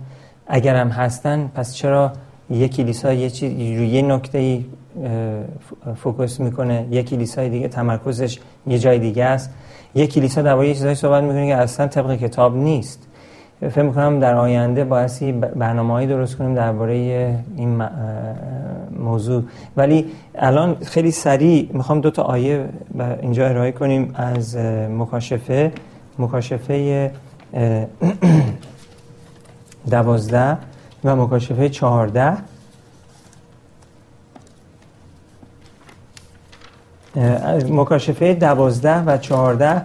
اگر 0.47 0.77
هم 0.77 0.89
هستن 0.89 1.51
پس 1.55 1.75
چرا 1.75 2.13
یک 2.51 2.77
کلیسا 2.77 3.13
یه 3.13 3.31
چیز 3.31 3.53
یه 3.81 4.03
نکته 4.03 4.39
ای 4.39 4.65
فوکس 5.97 6.41
می‌کنه؟ 6.41 6.87
یک 6.91 7.11
کلیسای 7.11 7.49
دیگه 7.49 7.69
تمرکزش 7.69 8.39
یه 8.67 8.79
جای 8.79 8.99
دیگه 8.99 9.25
است. 9.25 9.51
یک 9.95 10.15
کلیسا 10.15 10.43
درباره 10.43 10.69
یه 10.69 10.75
چیزایی 10.75 10.95
صحبت 10.95 11.23
می‌کنه 11.23 11.47
که 11.47 11.57
اصلا 11.57 11.87
طبق 11.87 12.17
کتاب 12.17 12.57
نیست. 12.57 13.09
فکر 13.61 13.83
می‌کنم 13.83 14.21
در 14.21 14.35
آینده 14.35 14.85
باعثی 14.85 15.33
برنامه 15.33 16.07
درست 16.07 16.37
کنیم 16.37 16.55
درباره 16.55 16.95
این 17.57 17.83
موضوع. 18.99 19.43
ولی 19.77 20.07
الان 20.35 20.75
خیلی 20.75 21.11
سریع 21.11 21.69
می‌خوام 21.73 22.01
دو 22.01 22.11
تا 22.11 22.23
آیه 22.23 22.65
اینجا 23.23 23.47
ارائه 23.47 23.73
کنیم 23.73 24.13
از 24.15 24.57
مکاشفه. 24.99 25.73
مکاشفه 26.23 27.11
دوازده 29.91 30.59
و 31.05 31.17
مکاشفه 31.17 31.69
چهارده. 31.69 32.37
مکاشفه 37.69 38.35
دوازده 38.35 39.03
و 39.03 39.19
چهارده 39.19 39.83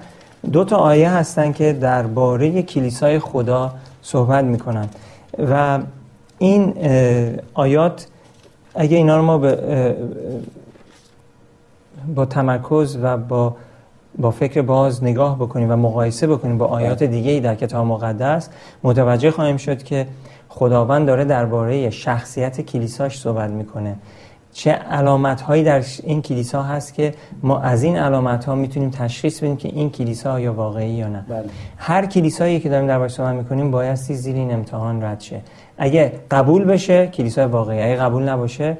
دو 0.51 0.65
تا 0.65 0.75
آیه 0.75 1.09
هستن 1.09 1.51
که 1.51 1.73
درباره 1.73 2.61
کلیسای 2.61 3.19
خدا 3.19 3.73
صحبت 4.01 4.43
می‌کنن. 4.43 4.89
و 5.49 5.79
این 6.39 6.73
آیات 7.53 8.07
اگه 8.75 8.97
اینا 8.97 9.17
رو 9.17 9.23
ما 9.23 9.37
با 12.15 12.25
تمرکز 12.25 12.97
و 13.01 13.17
با 13.17 13.55
با 14.19 14.31
فکر 14.31 14.61
باز 14.61 15.03
نگاه 15.03 15.35
بکنیم 15.35 15.71
و 15.71 15.75
مقایسه 15.75 16.27
بکنیم 16.27 16.57
با 16.57 16.65
آیات 16.65 17.03
دیگه 17.03 17.31
ای 17.31 17.39
در 17.39 17.55
کتاب 17.55 17.85
مقدس 17.85 18.49
متوجه 18.83 19.31
خواهیم 19.31 19.57
شد 19.57 19.83
که 19.83 20.07
خداوند 20.49 21.07
داره 21.07 21.25
درباره 21.25 21.89
شخصیت 21.89 22.61
کلیساش 22.61 23.19
صحبت 23.19 23.49
می‌کنه. 23.49 23.95
چه 24.53 24.71
علامت 24.71 25.41
هایی 25.41 25.63
در 25.63 25.83
این 26.03 26.21
کلیسا 26.21 26.63
هست 26.63 26.93
که 26.93 27.13
ما 27.43 27.59
از 27.59 27.83
این 27.83 27.97
علامت 27.97 28.45
ها 28.45 28.55
می‌تونیم 28.55 28.89
تشخیص 28.89 29.39
بدیم 29.39 29.57
که 29.57 29.69
این 29.69 29.89
کلیسا 29.89 30.39
یا 30.39 30.53
واقعی 30.53 30.89
یا 30.89 31.07
نه. 31.07 31.25
بله. 31.29 31.45
هر 31.77 32.05
کلیسایی 32.05 32.59
که 32.59 32.69
داریم 32.69 32.87
دربارش 32.87 33.11
صحبت 33.11 33.33
می‌کنیم 33.33 33.71
بایستی 33.71 34.15
زیر 34.15 34.35
این 34.35 34.53
امتحان 34.53 35.03
رد 35.03 35.19
شه. 35.19 35.41
اگه 35.77 36.11
قبول 36.31 36.63
بشه 36.63 37.07
کلیسای 37.07 37.45
واقعی. 37.45 37.81
اگه 37.81 37.95
قبول 37.95 38.29
نباشه 38.29 38.77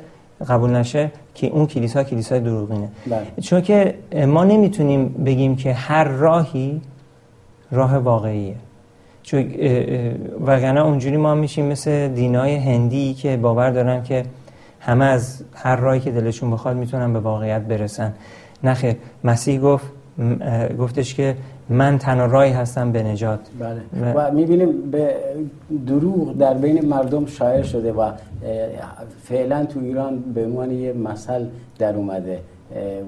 قبول 0.50 0.70
نشه 0.70 1.12
که 1.38 1.48
اون 1.48 1.66
کلیسا 1.66 2.04
کلیسای 2.04 2.40
دروغینه. 2.40 2.90
بله. 3.08 3.28
چون 3.42 3.62
که 3.62 3.96
ما 4.28 4.44
نمی‌تونیم 4.44 5.08
بگیم 5.08 5.56
که 5.56 5.74
هر 5.74 6.04
راهی 6.04 6.82
راه 7.72 7.98
واقعیه. 7.98 8.56
چون 9.24 9.40
وگرنه 10.46 10.82
اونجوری 10.82 11.18
ما 11.18 11.36
میشیم 11.36 11.66
مثل 11.66 12.08
دینای 12.08 12.56
هندی 12.56 13.14
که 13.14 13.38
باور 13.38 13.70
دارن 13.70 14.04
که 14.04 14.24
همه 14.80 15.06
از 15.06 15.44
هر 15.54 15.76
راهی 15.76 16.00
که 16.00 16.12
دلشون 16.12 16.52
بخواد 16.52 16.78
می‌تونن 16.78 17.14
به 17.14 17.20
واقعیت 17.20 17.62
برسن. 17.62 18.14
نخه 18.64 18.98
مسیح 19.24 19.62
گفت 19.62 19.86
گفتش 20.80 21.16
که 21.16 21.36
من 21.70 21.98
تنها 21.98 22.26
راهی 22.26 22.52
هستم 22.52 22.92
به 22.92 23.04
نجات 23.04 23.40
بله. 23.60 24.14
و 24.14 24.32
می‌بینیم 24.32 24.92
به 24.92 25.16
دروغ 25.88 26.38
در 26.38 26.54
بین 26.54 26.86
مردم 26.86 27.26
شایع 27.26 27.62
شده 27.62 27.94
و 27.94 28.12
فعلا 29.24 29.66
تو 29.66 29.80
ایران 29.80 30.20
به 30.20 30.46
عنوان 30.46 30.72
یه 30.72 30.94
مثل 30.94 31.46
در 31.80 31.96
اومده 31.96 32.40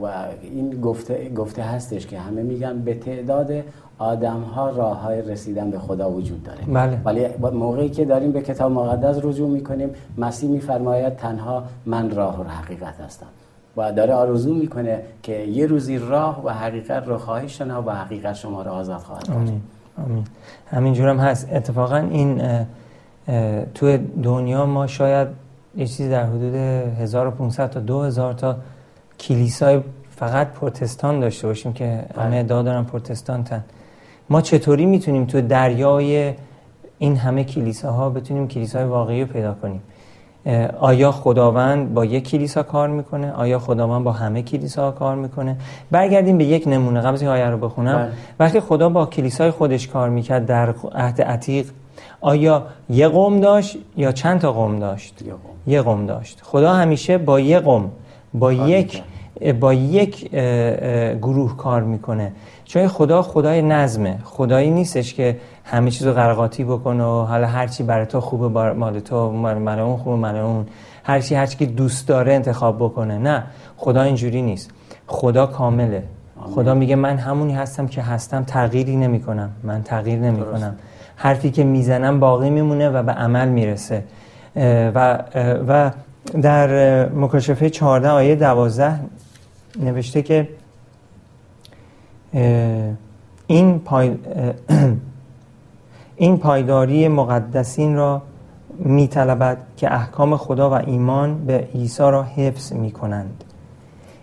و 0.04 0.26
این 0.42 0.82
گفته, 0.82 1.30
گفته 1.30 1.62
هستش 1.62 2.08
که 2.08 2.20
همه 2.20 2.44
میگن 2.44 2.80
به 2.80 2.94
تعداد 2.94 3.52
آدم 4.00 4.42
ها 4.42 4.70
راه 4.70 5.02
های 5.02 5.22
رسیدن 5.22 5.72
به 5.72 5.80
خدا 5.80 6.12
وجود 6.12 6.44
داره 6.44 6.60
بله. 6.74 7.02
ولی 7.06 7.28
موقعی 7.54 7.90
که 7.90 8.06
داریم 8.06 8.32
به 8.32 8.42
کتاب 8.42 8.72
مقدس 8.72 9.26
رجوع 9.26 9.50
می‌کنیم 9.50 9.90
مسیح 10.18 10.50
میفرماید 10.50 11.16
تنها 11.16 11.64
من 11.86 12.10
راه 12.10 12.42
و 12.42 12.44
حقیقت 12.44 13.00
هستم 13.00 13.28
و 13.80 13.92
داره 13.92 14.14
آرزو 14.14 14.54
می‌کنه 14.54 15.02
که 15.24 15.32
یه 15.32 15.66
روزی 15.66 15.98
راه 15.98 16.46
و 16.46 16.50
حقیقت 16.50 17.08
رو 17.08 17.18
خواهی 17.18 17.50
شنا 17.50 17.84
و 17.86 17.92
حقیقت 17.92 18.34
شما 18.34 18.62
رو 18.62 18.72
آزاد 18.72 19.00
خواهد 19.00 19.28
کرد. 19.28 19.36
آمین 19.38 19.62
آمین. 20.06 20.24
همین 20.68 21.20
هست. 21.20 21.48
اتفاقا 21.54 21.98
این 21.98 22.42
تو 23.76 23.98
دنیا 24.24 24.66
ما 24.66 24.88
شاید 24.88 25.28
یه 25.76 25.88
چیزی 25.88 26.10
در 26.10 26.24
حدود 26.24 26.56
1500 26.56 27.70
تا 27.70 27.80
2000 27.80 28.34
تا 28.34 28.56
کلیسای 29.20 29.82
فقط 30.10 30.48
پروتستان 30.48 31.20
داشته 31.20 31.48
باشیم 31.48 31.74
که 31.74 31.86
همه 32.16 32.30
بله. 32.30 32.38
ادعا 32.38 32.62
دارن 32.62 32.84
پروتستانتن. 32.84 33.64
ما 34.30 34.42
چطوری 34.42 34.86
می‌تونیم 34.86 35.26
تو 35.26 35.42
دریای 35.42 36.34
این 36.98 37.16
همه 37.18 37.44
کلیساها 37.44 38.10
بتونیم 38.10 38.48
کلیسای 38.48 38.84
واقعی 38.84 39.22
رو 39.22 39.28
پیدا 39.28 39.54
کنیم؟ 39.54 39.82
آیا 40.80 41.12
خداوند 41.12 41.94
با 41.94 42.06
یک 42.06 42.30
کلیسا 42.30 42.64
کار 42.64 42.88
می‌کنه؟ 42.88 43.32
آیا 43.32 43.60
خداوند 43.60 44.04
با 44.04 44.12
همه 44.12 44.42
کلیسا 44.42 44.92
کار 44.92 45.16
می‌کنه؟ 45.16 45.58
برگردیم 45.92 46.38
به 46.38 46.46
یک 46.46 46.68
نمونه 46.68 47.02
قبل 47.02 47.14
از 47.14 47.24
آیه 47.24 47.46
رو 47.46 47.58
بخونم. 47.58 47.96
بله. 47.96 48.12
وقتی 48.40 48.60
خدا 48.60 48.90
با 48.90 49.06
کلیسای 49.06 49.52
خودش 49.52 49.88
کار 49.88 50.10
می‌کرد 50.10 50.46
در 50.46 50.74
عهد 50.96 51.22
عتیق 51.22 51.66
آیا 52.22 52.64
یه 52.90 53.08
قوم 53.08 53.40
داشت 53.40 53.78
یا 53.98 54.12
چند 54.12 54.40
تا 54.40 54.54
قوم 54.54 54.80
داشت؟ 54.80 55.24
یه 55.68 55.82
قوم. 55.82 56.06
داشت. 56.06 56.40
خدا 56.44 56.74
همیشه 56.74 57.18
با 57.18 57.40
یه 57.40 57.60
قوم 57.60 57.92
با 58.34 58.54
یک 58.54 59.04
با 59.60 59.74
یک 59.74 60.30
گروه 61.22 61.58
کار 61.58 61.82
می‌کنه. 61.82 62.32
چون 62.70 62.88
خدا 62.88 63.22
خدای 63.22 63.62
نظمه. 63.62 64.18
خدایی 64.24 64.70
نیستش 64.70 65.14
که 65.14 65.38
همه 65.64 65.92
چیز 65.92 66.08
رو 66.08 66.14
قرقاتی 66.14 66.64
بکنه 66.64 67.04
و 67.04 67.22
حالا 67.24 67.48
هرچی 67.48 67.84
برای 67.84 68.06
تو 68.06 68.20
خوبه 68.20 68.74
مال 68.74 69.00
تو 69.00 69.32
مال 69.32 69.80
اون 69.80 69.98
خوبه 69.98 70.16
مال 70.16 70.36
اون. 70.36 70.66
هرچی 71.04 71.36
هرچی 71.36 71.58
که 71.58 71.66
دوست 71.66 72.08
داره 72.08 72.34
انتخاب 72.34 72.76
بکنه. 72.78 73.18
نه 73.18 73.44
خدا 73.78 74.02
اینجوری 74.02 74.42
نیست. 74.42 74.72
خدا 75.08 75.46
کامله. 75.46 76.04
خدا 76.42 76.74
میگه 76.74 76.96
من 76.96 77.18
همونی 77.18 77.54
هستم 77.54 77.88
که 77.88 78.02
هستم 78.02 78.44
تغییری 78.44 78.96
نمی 78.96 79.20
کنم 79.20 79.50
من 79.64 79.84
تغییر 79.84 80.20
نمی 80.20 80.46
کنم 80.46 80.76
حرفی 81.16 81.52
که 81.52 81.64
می‌زنم 81.64 82.20
باقی 82.20 82.50
میمونه 82.50 82.90
و 82.90 83.04
به 83.04 83.12
عمل 83.12 83.48
می‌رسه. 83.48 84.04
و, 84.96 85.20
و 85.68 85.92
در 86.42 87.10
مکاشفه 87.10 87.70
14 87.70 88.10
آیه 88.10 88.36
12 88.36 89.00
نوشته 89.84 90.22
که 90.22 90.48
این, 93.48 93.80
پای 93.80 94.16
این 96.16 96.38
پایداری 96.38 97.08
مقدسین 97.08 97.96
را 97.96 98.22
می 98.80 99.08
طلبد 99.08 99.58
که 99.78 99.94
احکام 99.94 100.38
خدا 100.38 100.70
و 100.70 100.74
ایمان 100.74 101.46
به 101.46 101.68
عیسی 101.76 102.04
را 102.04 102.24
حفظ 102.24 102.74
می 102.74 102.92
کنند 102.92 103.44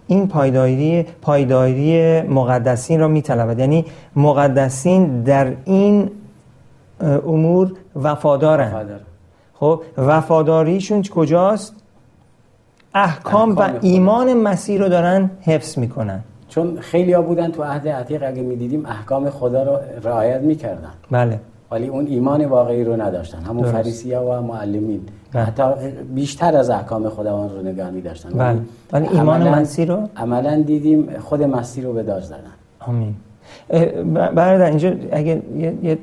این 0.07 0.29
پایداری 0.29 1.03
پایداری 1.23 2.23
مقدسین 2.23 3.01
را 3.01 3.09
می 3.09 3.23
طلبد 3.23 3.59
یعنی 3.59 3.85
مقدسین 4.17 5.23
در 5.23 5.53
این 5.65 6.11
امور 7.01 7.73
وفادارن 7.97 8.69
وفادار. 8.69 9.01
خب 9.55 9.83
وفاداریشون 9.99 11.03
کجاست؟ 11.03 11.75
احکام, 12.95 13.51
احکام 13.51 13.75
و 13.75 13.79
ایمان 13.83 14.35
مسیح 14.35 14.81
رو 14.81 14.89
دارن 14.89 15.31
حفظ 15.41 15.79
می‌کنن. 15.79 16.21
چون 16.57 16.81
خیلی 16.81 17.13
ها 17.13 17.23
بودن 17.23 17.51
تو 17.51 17.63
عهد 17.63 17.89
عتیق 17.89 18.23
اگه 18.27 18.43
می‌دیدیم 18.43 18.87
احکام 18.87 19.31
خدا 19.31 19.63
رو 19.63 19.79
رعایت 20.05 20.41
می‌کردن. 20.41 20.91
بله. 21.11 21.41
ولی 21.71 21.89
اون 21.89 22.07
ایمان 22.07 22.45
واقعی 22.45 22.85
رو 22.85 23.03
نداشتن. 23.03 23.39
همون 23.39 23.65
فریسی 23.65 24.13
ها 24.13 24.27
و 24.27 24.43
معلمین. 24.43 25.01
بله. 25.33 25.43
حتی 25.43 25.63
بیشتر 26.15 26.57
از 26.57 26.71
احکام 26.71 27.09
خداوند 27.09 27.51
رو 27.53 27.63
نگاه 27.63 27.91
می 27.91 28.01
داشتن 28.01 28.31
بله. 28.31 28.59
ولی 28.93 29.09
ایمان 29.09 29.49
مسیح 29.49 29.87
رو؟ 29.87 30.09
عملا 30.17 30.63
دیدیم 30.63 31.09
خود 31.21 31.43
مسیح 31.43 31.85
رو 31.85 31.93
به 31.93 32.03
داشت 32.03 32.27
زدن. 32.27 32.39
آمین. 32.81 33.15
برادر 34.35 34.67
اینجا 34.67 34.93
اگه 35.13 35.43
یه 35.83 35.99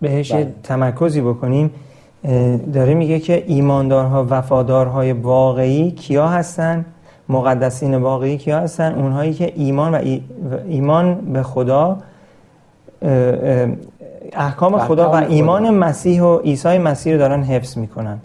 بهش 0.00 0.32
بله. 0.32 0.52
تمرکزی 0.62 1.20
بکنیم 1.20 1.70
داره 2.74 2.94
میگه 2.94 3.18
که 3.18 3.44
ایماندارها 3.46 4.26
وفادارهای 4.30 5.12
واقعی 5.12 5.90
کیا 5.90 6.28
هستن؟ 6.28 6.84
مقدسین 7.28 7.94
واقعی 7.94 8.38
کیا 8.38 8.60
هستن؟ 8.60 8.94
اونهایی 8.94 9.34
که 9.34 9.52
ایمان 9.56 9.94
و 9.94 10.18
ایمان 10.68 11.14
به 11.14 11.42
خدا 11.42 11.98
احکام 14.32 14.78
خدا 14.78 15.10
و 15.10 15.14
ایمان 15.14 15.70
مسیح 15.70 16.22
و 16.22 16.38
عیسی 16.38 16.78
مسیح 16.78 17.12
رو 17.12 17.18
دارن 17.18 17.42
حفظ 17.42 17.78
می‌کنن. 17.78 18.18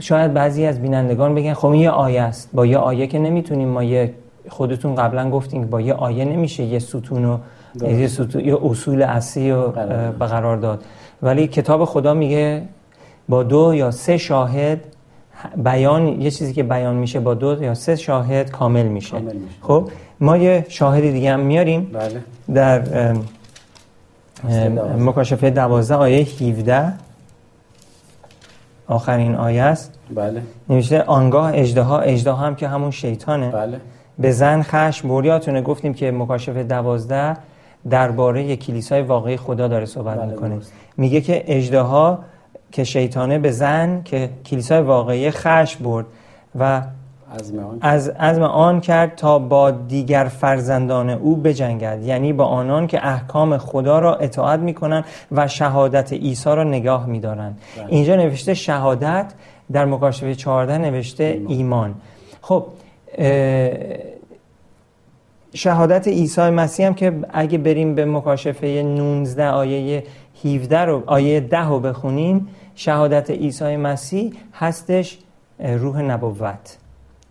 شاید 0.00 0.34
بعضی 0.34 0.66
از 0.66 0.82
بینندگان 0.82 1.34
بگن 1.34 1.54
خب 1.54 1.74
یه 1.74 1.90
آیه 1.90 2.22
است. 2.22 2.50
با 2.52 2.66
یه 2.66 2.78
آیه 2.78 3.06
که 3.06 3.18
نمی‌تونیم 3.18 3.68
ما 3.68 3.84
یه 3.84 4.14
خودتون 4.48 4.94
قبلا 4.94 5.30
گفتیم 5.30 5.66
با 5.66 5.80
یه 5.80 5.94
آیه 5.94 6.24
نمیشه 6.24 6.62
یه 6.62 6.78
ستون 6.78 7.24
و 7.24 7.38
یه, 7.82 8.08
ستون، 8.08 8.44
یه 8.44 8.58
اصول 8.64 9.02
اصلی 9.02 9.52
رو 9.52 9.72
به 10.18 10.26
قرار 10.26 10.56
داد. 10.56 10.84
ولی 11.22 11.46
کتاب 11.46 11.84
خدا 11.84 12.14
میگه 12.14 12.62
با 13.28 13.42
دو 13.42 13.74
یا 13.74 13.90
سه 13.90 14.16
شاهد 14.16 14.80
بیان 15.56 16.20
یه 16.20 16.30
چیزی 16.30 16.52
که 16.52 16.62
بیان 16.62 16.94
میشه 16.94 17.20
با 17.20 17.34
دو 17.34 17.62
یا 17.62 17.74
سه 17.74 17.96
شاهد 17.96 18.50
کامل 18.50 18.86
میشه, 18.86 19.10
کامل 19.10 19.36
میشه. 19.36 19.56
خب 19.60 19.88
ما 20.20 20.36
یه 20.36 20.66
شاهد 20.68 21.02
دیگه 21.02 21.32
هم 21.32 21.40
میاریم 21.40 21.90
بله. 21.92 22.20
در 22.54 22.82
مکاشفه 24.98 25.50
دوازده 25.50 25.94
آیه 25.94 26.18
17 26.18 26.92
آخرین 28.86 29.34
آیه 29.34 29.62
است. 29.62 29.92
بله. 30.14 30.42
نوشته 30.68 31.02
آنگاه 31.02 31.50
اجدها 31.54 31.98
اجدها 31.98 32.36
هم 32.36 32.54
که 32.54 32.68
همون 32.68 32.90
شیطانه. 32.90 33.50
بله. 33.50 33.80
به 34.18 34.30
زن 34.30 34.62
خشم 34.62 35.08
بوریاتونه 35.08 35.62
گفتیم 35.62 35.94
که 35.94 36.10
مکاشفه 36.10 36.62
دوازده 36.62 37.36
درباره 37.90 38.56
کلیسای 38.56 39.02
واقعی 39.02 39.36
خدا 39.36 39.68
داره 39.68 39.86
صحبت 39.86 40.18
بله، 40.18 40.26
می‌کنه. 40.26 40.54
درست. 40.54 40.72
میگه 40.96 41.20
که 41.20 41.44
اجدها 41.46 42.18
که 42.74 42.84
شیطانه 42.84 43.38
به 43.38 43.50
زن 43.50 44.02
که 44.04 44.30
کلیسای 44.46 44.80
واقعی 44.80 45.30
خش 45.30 45.76
برد 45.76 46.04
و 46.58 46.82
از 47.80 48.08
عزم 48.08 48.42
آن 48.42 48.80
کرد 48.80 49.16
تا 49.16 49.38
با 49.38 49.70
دیگر 49.70 50.24
فرزندان 50.24 51.10
او 51.10 51.36
بجنگد 51.36 52.02
یعنی 52.02 52.32
با 52.32 52.44
آنان 52.44 52.86
که 52.86 53.06
احکام 53.06 53.58
خدا 53.58 53.98
را 53.98 54.16
اطاعت 54.16 54.60
می‌کنند 54.60 55.04
و 55.32 55.48
شهادت 55.48 56.12
عیسی 56.12 56.50
را 56.50 56.64
نگاه 56.64 57.06
میدارند 57.06 57.58
بله. 57.76 57.86
اینجا 57.88 58.16
نوشته 58.16 58.54
شهادت 58.54 59.32
در 59.72 59.84
مکاشفه 59.84 60.34
14 60.34 60.78
نوشته 60.78 61.24
ایمان. 61.24 61.48
ایمان, 61.48 61.94
خب 62.40 62.66
شهادت 65.54 66.08
عیسی 66.08 66.50
مسیح 66.50 66.86
هم 66.86 66.94
که 66.94 67.12
اگه 67.32 67.58
بریم 67.58 67.94
به 67.94 68.04
مکاشفه 68.04 68.82
19 68.82 69.48
آیه 69.48 70.04
17 70.44 70.78
رو 70.78 71.02
آیه 71.06 71.40
10 71.40 71.68
رو 71.68 71.80
بخونیم 71.80 72.48
شهادت 72.74 73.30
عیسی 73.30 73.76
مسیح 73.76 74.32
هستش 74.54 75.18
روح 75.58 76.02
نبوت. 76.02 76.78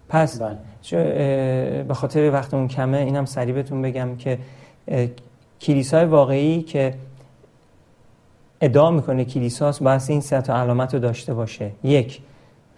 پس 0.09 0.41
بله. 0.41 0.57
به 1.87 1.93
خاطر 1.93 2.31
وقتمون 2.31 2.67
کمه 2.67 2.97
اینم 2.97 3.25
سریع 3.25 3.53
بهتون 3.53 3.81
بگم 3.81 4.15
که 4.15 4.39
کلیسای 5.61 6.05
واقعی 6.05 6.61
که 6.61 6.93
ادعا 8.61 8.91
می‌کنه 8.91 9.25
کلیساست 9.25 9.83
باید 9.83 10.01
این 10.07 10.21
سه 10.21 10.41
تا 10.41 10.61
علامت 10.61 10.93
رو 10.93 10.99
داشته 10.99 11.33
باشه. 11.33 11.71
یک 11.83 12.21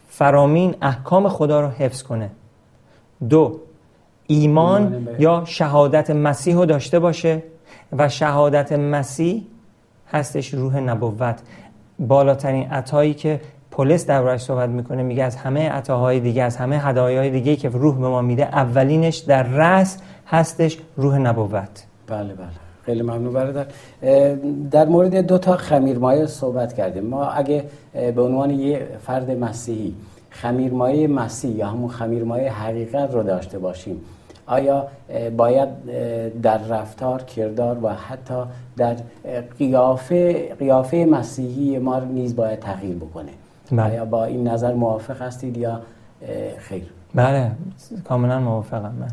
فرامین 0.09 0.75
احکام 0.81 1.29
خدا 1.29 1.61
رو 1.61 1.67
حفظ 1.67 2.03
کنه. 2.03 2.29
دو 3.29 3.59
ایمان 4.27 5.07
یا 5.19 5.43
شهادت 5.45 6.09
مسیح 6.11 6.55
رو 6.55 6.65
داشته 6.65 6.99
باشه 6.99 7.43
و 7.91 8.09
شهادت 8.09 8.71
مسیح 8.71 9.43
هستش 10.11 10.53
روح 10.53 10.79
نبوت. 10.79 11.39
بالاترین 11.99 12.69
عطایی 12.69 13.13
که 13.13 13.41
پولس 13.71 14.05
دربارش 14.05 14.41
صحبت 14.41 14.69
می‌کنه 14.69 15.03
میگه 15.03 15.23
از 15.23 15.35
همه 15.35 15.69
عطاهای 15.69 16.19
دیگه 16.19 16.43
از 16.43 16.57
همه 16.57 16.79
هدایای 16.79 17.29
دیگه 17.29 17.55
که 17.55 17.69
روح 17.69 17.95
به 17.95 18.07
ما 18.07 18.21
میده 18.21 18.43
اولینش 18.43 19.17
در 19.17 19.43
رأس 19.43 19.97
هستش 20.27 20.77
روح 20.97 21.17
نبوت. 21.17 21.85
بله 22.07 22.33
بله. 22.33 22.47
خیلی 22.85 23.01
ممنون 23.01 23.33
برادر. 23.33 23.65
در 24.71 24.85
مورد 24.85 25.15
دو 25.15 25.37
تا 25.37 25.57
خمیرمایه 25.57 26.25
صحبت 26.25 26.73
کردیم. 26.73 27.03
ما 27.03 27.25
اگه 27.25 27.63
به 27.93 28.21
عنوان 28.21 28.49
یه 28.49 28.87
فرد 29.05 29.31
مسیحی 29.31 29.93
خمیرمایه 30.29 31.07
مسیح 31.07 31.55
یا 31.55 31.67
همون 31.67 31.89
خمیرمایه 31.89 32.51
حقیقت 32.51 33.13
رو 33.13 33.23
داشته 33.23 33.59
باشیم 33.59 34.01
آیا 34.47 34.87
باید 35.37 35.69
در 36.41 36.57
رفتار 36.57 37.21
کردار 37.21 37.77
و 37.83 37.89
حتی 37.89 38.43
در 38.77 38.95
قیافه 39.59 40.53
قیافه 40.59 41.07
مسیحی 41.11 41.77
ما 41.77 41.99
نیز 41.99 42.35
باید 42.35 42.59
تغییر 42.59 42.95
بکنه؟ 42.95 43.31
بله. 43.71 43.83
آیا 43.83 44.05
با 44.05 44.25
این 44.25 44.47
نظر 44.47 44.73
موافق 44.73 45.21
هستید 45.21 45.57
یا 45.57 45.81
خیر؟ 46.57 46.83
بله. 47.15 47.51
کاملا 48.03 48.39
موافقم 48.39 48.93
من. 48.99 49.11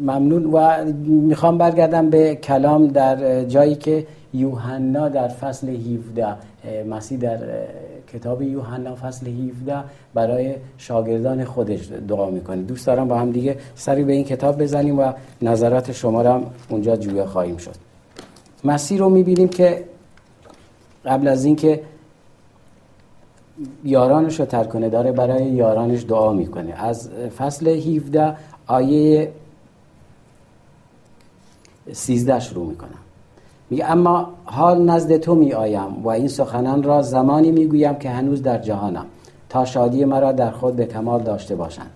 ممنون. 0.00 0.44
و 0.44 0.84
می‌خوام 1.04 1.58
برگردم 1.58 2.10
به 2.10 2.34
کلام 2.34 2.86
در 2.86 3.44
جایی 3.44 3.74
که 3.74 4.06
یوحنا 4.34 5.08
در 5.08 5.28
فصل 5.28 5.68
17 5.68 6.36
مسیح 6.88 7.18
در 7.18 7.38
کتاب 8.12 8.42
یوحنا 8.42 8.94
فصل 8.94 9.26
17 9.26 9.84
برای 10.14 10.54
شاگردان 10.78 11.44
خودش 11.44 11.88
دعا 12.08 12.30
می‌کنه. 12.30 12.62
دوست 12.62 12.86
دارم 12.86 13.08
با 13.08 13.18
هم 13.18 13.30
دیگه 13.30 13.58
سری 13.74 14.04
به 14.04 14.12
این 14.12 14.24
کتاب 14.24 14.62
بزنیم 14.62 14.98
و 14.98 15.12
نظرات 15.42 15.92
شما 15.92 16.22
رو 16.22 16.30
هم 16.32 16.46
اونجا 16.68 16.96
جویا 16.96 17.26
خواهیم 17.26 17.56
شد. 17.56 17.74
مسیح 18.64 18.98
رو 18.98 19.08
می‌بینیم 19.08 19.48
که 19.48 19.84
قبل 21.04 21.28
از 21.28 21.44
اینکه 21.44 21.82
یارانش 23.84 24.40
رو 24.40 24.46
ترک 24.46 24.68
کنه 24.68 24.88
داره 24.88 25.12
برای 25.12 25.44
یارانش 25.44 26.04
دعا 26.04 26.32
می‌کنه. 26.32 26.72
از 26.72 27.08
فصل 27.38 27.68
17 27.68 28.36
آیه 28.66 29.32
13 31.92 32.40
شروع 32.40 32.66
می‌کنم. 32.66 32.98
میگه 33.70 33.90
اما 33.90 34.28
حال 34.44 34.82
نزد 34.84 35.16
تو 35.16 35.34
می 35.34 35.52
آیم 35.52 36.02
و 36.04 36.08
این 36.08 36.28
سخنان 36.28 36.82
را 36.82 37.02
زمانی 37.02 37.50
می‌گویم 37.50 37.94
که 37.94 38.10
هنوز 38.10 38.42
در 38.42 38.58
جهانم. 38.58 39.06
تا 39.48 39.64
شادی 39.64 40.04
مرا 40.04 40.32
در 40.32 40.50
خود 40.50 40.76
به 40.76 40.86
کمال 40.86 41.22
داشته 41.22 41.56
باشند. 41.56 41.90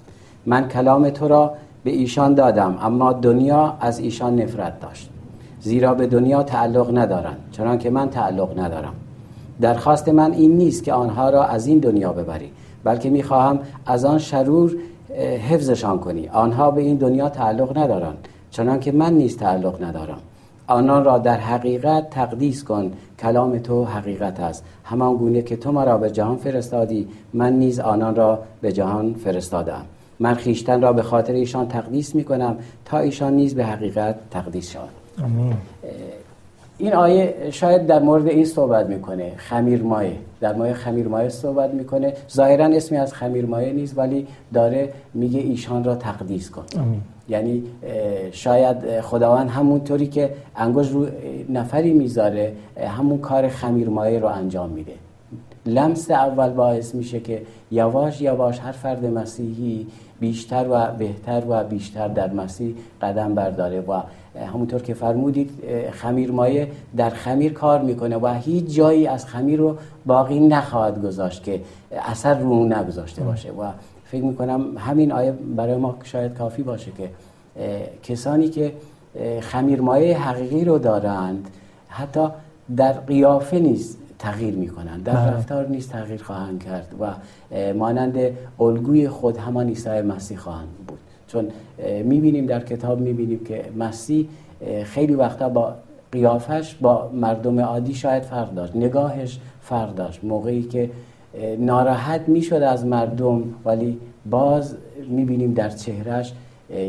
من 0.46 0.68
کلام 0.68 1.10
تو 1.10 1.28
را 1.28 1.54
به 1.84 1.90
ایشان 1.90 2.34
دادم 2.34 2.78
اما 2.82 3.12
دنیا 3.12 3.74
از 3.80 3.98
ایشان 3.98 4.37
نفرت 4.37 4.80
داشت. 4.80 5.10
زیرا 5.60 5.94
به 5.94 6.06
دنیا 6.06 6.42
تعلق 6.42 6.98
ندارند 6.98 7.37
چنان 7.52 7.78
که 7.78 7.90
من 7.90 8.10
تعلق 8.10 8.58
ندارم. 8.58 8.94
درخواست 9.60 10.08
من 10.08 10.32
این 10.32 10.56
نیست 10.56 10.84
که 10.84 10.92
آنها 10.92 11.30
را 11.30 11.44
از 11.44 11.66
این 11.66 11.78
دنیا 11.78 12.12
ببری 12.12 12.50
بلکه 12.84 13.10
می‌خواهم 13.10 13.58
از 13.87 14.04
آن 14.04 14.18
شرور 14.18 14.76
حفظشان 15.48 15.98
کنی. 15.98 16.28
آنها 16.28 16.70
به 16.70 16.82
این 16.82 16.96
دنیا 16.96 17.28
تعلق 17.28 17.78
ندارند 17.78 18.28
چنان 18.50 18.80
که 18.80 18.92
من 18.92 19.12
نیز 19.12 19.37
تعلق 19.37 19.84
ندارم. 19.84 20.18
آنان 20.66 21.05
را 21.05 21.18
در 21.18 21.37
حقیقت 21.37 22.11
تقدیس 22.11 22.64
کن. 22.64 22.92
کلام 23.18 23.59
تو 23.59 23.85
حقیقت 23.85 24.40
است. 24.40 24.64
همان 24.85 25.16
گونه 25.16 25.42
که 25.42 25.57
تو 25.57 25.72
مرا 25.72 25.98
به 25.98 26.11
جهان 26.11 26.37
فرستادی 26.37 27.09
من 27.33 27.53
نیز 27.53 27.81
آنان 27.81 28.16
را 28.16 28.38
به 28.61 28.72
جهان 28.72 29.14
فرستادم. 29.14 29.85
من 30.20 30.35
خیشتن 30.35 30.83
را 30.83 30.92
به 30.92 31.03
خاطر 31.03 31.33
ایشان 31.33 31.68
تقدیس 31.68 32.14
می 32.14 32.24
کنم 32.24 32.57
تا 32.85 32.98
ایشان 32.98 33.33
نیز 33.33 33.55
به 33.55 33.64
حقیقت 33.64 34.16
تقدیس 34.31 34.70
شوند. 34.70 34.88
آمین. 35.24 35.55
این 36.79 36.94
آیه 36.94 37.35
شاید 37.50 37.87
در 37.87 38.03
مورد 38.03 38.29
این 38.29 38.44
صحبت 38.44 38.87
می‌کنه. 38.87 39.33
خمیر 39.37 39.83
مایه. 39.83 40.16
در 40.40 40.55
مورد 40.55 40.72
خمیر 40.72 41.09
مایه 41.09 41.29
صحبت 41.29 41.74
می‌کنه. 41.74 42.12
ظاهرا 42.31 42.66
اسمی 42.66 42.98
از 42.98 43.14
خمیر 43.14 43.46
مایه 43.46 43.72
نیست 43.72 43.98
ولی 43.98 44.27
داره 44.55 44.92
میگه 45.14 45.40
ایشان 45.40 45.85
را 45.85 45.94
تقدیس 45.94 46.50
کن. 46.50 46.64
آمین. 46.81 47.00
یعنی 47.28 47.62
شاید 48.32 49.00
خداوند 49.00 49.50
همونطوری 49.50 50.06
که 50.06 50.30
انگوش 50.56 50.88
رو 50.88 51.06
نفری 51.48 51.92
می‌ذاره 51.92 52.52
همون 52.96 53.18
کار 53.18 53.48
خمیرمایه 53.48 54.18
رو 54.18 54.26
انجام 54.26 54.70
میده. 54.70 54.92
لمس 55.66 56.10
اول 56.10 56.50
باعث 56.50 56.94
میشه 56.94 57.20
که 57.20 57.42
یواش 57.70 58.20
یواش 58.20 58.60
هر 58.60 58.72
فرد 58.72 59.06
مسیحی 59.06 59.87
بیشتر 60.20 60.66
و 60.70 60.87
بهتر 60.98 61.42
و 61.48 61.64
بیشتر 61.64 62.08
در 62.08 62.32
مسیح 62.32 62.74
قدم 63.02 63.34
برداره 63.34 63.80
و 63.80 64.00
همونطور 64.52 64.82
که 64.82 64.94
فرمودید 64.94 65.50
اه، 65.62 65.90
خمیرمایه 65.90 66.68
در 66.96 67.10
خمیر 67.10 67.52
کار 67.52 67.82
می‌کنه 67.82 68.16
و 68.16 68.34
هیچ 68.34 68.64
جایی 68.64 69.06
از 69.06 69.26
خمیر 69.26 69.58
رو 69.58 69.76
باقی 70.06 70.40
نخواهد 70.40 71.02
گذاشت 71.02 71.42
که 71.42 71.60
اثر 71.90 72.38
رو 72.38 72.64
نگذاشته 72.64 73.22
باشه 73.22 73.52
و 73.52 73.64
فکر 74.14 74.24
می‌کنم 74.24 74.79
همین 74.79 75.12
آیه 75.12 75.33
برای 75.57 75.77
ما 75.77 75.96
شاید 76.05 76.35
کافی 76.35 76.62
باشه 76.62 76.90
که 76.98 77.09
کسانی 78.03 78.48
که 78.48 78.72
خمیرمایه 79.40 80.18
حقیقی 80.18 80.64
رو 80.64 80.79
دارند 80.79 81.48
حتی 81.88 82.29
در 82.77 82.92
قیافه 82.92 83.59
نیست 83.59 83.98
تغییر 84.18 84.55
می‌کنند. 84.55 85.05
در 85.05 85.12
بله. 85.12 85.31
رفتار 85.31 85.68
نیست 85.68 85.90
تغییر 85.90 86.22
خواهند 86.22 86.64
کرد 86.64 86.94
و 87.00 87.12
مانند 87.72 88.18
الگوی 88.61 89.09
خود 89.09 89.37
همان 89.37 89.68
عیسی 89.68 90.00
مسیح 90.00 90.38
خواهند 90.38 90.68
بود. 90.87 90.98
چون 91.29 91.48
می‌بینیم 92.05 92.46
در 92.46 92.61
کتاب 92.61 93.00
می‌بینیم 93.00 93.44
که 93.44 93.64
مسیح 93.79 94.29
خیلی 94.85 95.14
وقتا 95.14 95.48
با 95.48 95.74
قیافش 96.12 96.74
با 96.74 97.11
مردم 97.14 97.61
عادی 97.61 97.94
شاید 97.94 98.22
فرق 98.22 98.55
داشت 98.55 98.77
نگاهش 98.77 99.38
فرق 99.62 99.94
داشت. 99.94 100.24
موقعی 100.24 100.62
که 100.62 100.90
ناراحت 101.58 102.20
می‌شد 102.28 102.54
از 102.54 102.86
مردم 102.86 103.42
ولی 103.64 103.98
باز 104.30 104.76
می‌بینیم 105.08 105.54
در 105.54 105.68
چهرش 105.68 106.32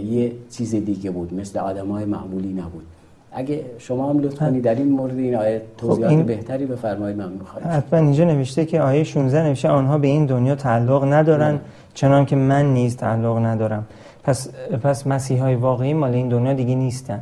یه 0.05 0.31
چیز 0.51 0.75
دیگه 0.75 1.11
بود 1.11 1.33
مثل 1.33 1.59
آدم 1.59 1.87
های 1.91 2.05
معمولی 2.05 2.53
نبود. 2.53 2.83
اگه 3.31 3.61
شما 3.77 4.09
هم 4.09 4.19
لطف 4.19 4.35
کنید 4.39 4.63
در 4.63 4.75
این 4.75 4.89
مورد 4.91 5.17
این 5.17 5.35
آیه 5.35 5.61
توضیحات 5.77 6.11
این- 6.11 6.23
بهتری 6.23 6.65
بفرمایید 6.65 7.17
ممنون 7.17 7.39
خواهیم. 7.45 7.69
حتما 7.71 7.99
اینجا 7.99 8.23
نوشته 8.23 8.65
که 8.65 8.81
آیه 8.81 9.03
16 9.03 9.43
نوشته 9.43 9.69
آنها 9.69 9.97
به 9.97 10.07
این 10.07 10.25
دنیا 10.25 10.55
تعلق 10.55 11.13
ندارن 11.13 11.59
چنان 11.93 12.25
که 12.25 12.35
من 12.35 12.73
نیز 12.73 12.97
تعلق 12.97 13.37
ندارم. 13.37 13.85
پس 14.23 14.49
پس 14.83 15.07
مسیح 15.07 15.41
های 15.41 15.55
واقعی 15.55 15.93
مال 15.93 16.13
این 16.13 16.29
دنیا 16.29 16.53
دیگه 16.53 16.75
نیستن. 16.75 17.19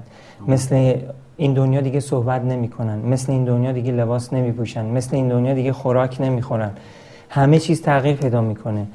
مثل 0.48 0.94
این 1.38 1.54
دنیا 1.54 1.82
دیگه 1.82 2.00
صحبت 2.00 2.42
نمی‌کنن. 2.42 3.00
مثل 3.00 3.32
این 3.32 3.46
دنیا 3.46 3.72
دیگه 3.72 3.92
لباس 3.92 4.34
نمیپوشن. 4.34 4.86
مثل 4.86 5.16
این 5.16 5.28
دنیا 5.28 5.54
دیگه 5.54 5.74
خوراک 5.74 6.22
نمی‌خورن. 6.22 6.72
همه 7.34 7.60
چیز 7.60 7.82
تغییر 7.82 8.16
پیدا 8.16 8.42
می‌کنه. 8.42 8.86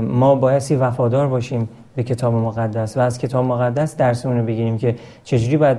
ما 0.00 0.34
بایستی 0.34 0.76
وفادار 0.76 1.26
باشیم 1.26 1.68
به 1.96 2.02
کتاب 2.02 2.34
مقدس 2.34 2.96
و 2.96 3.00
از 3.00 3.18
کتاب 3.18 3.44
مقدس 3.44 3.96
درسمون 3.96 4.38
رو 4.38 4.44
بگیریم 4.44 4.78
که 4.78 4.96
چجوری 5.24 5.56
باید 5.56 5.78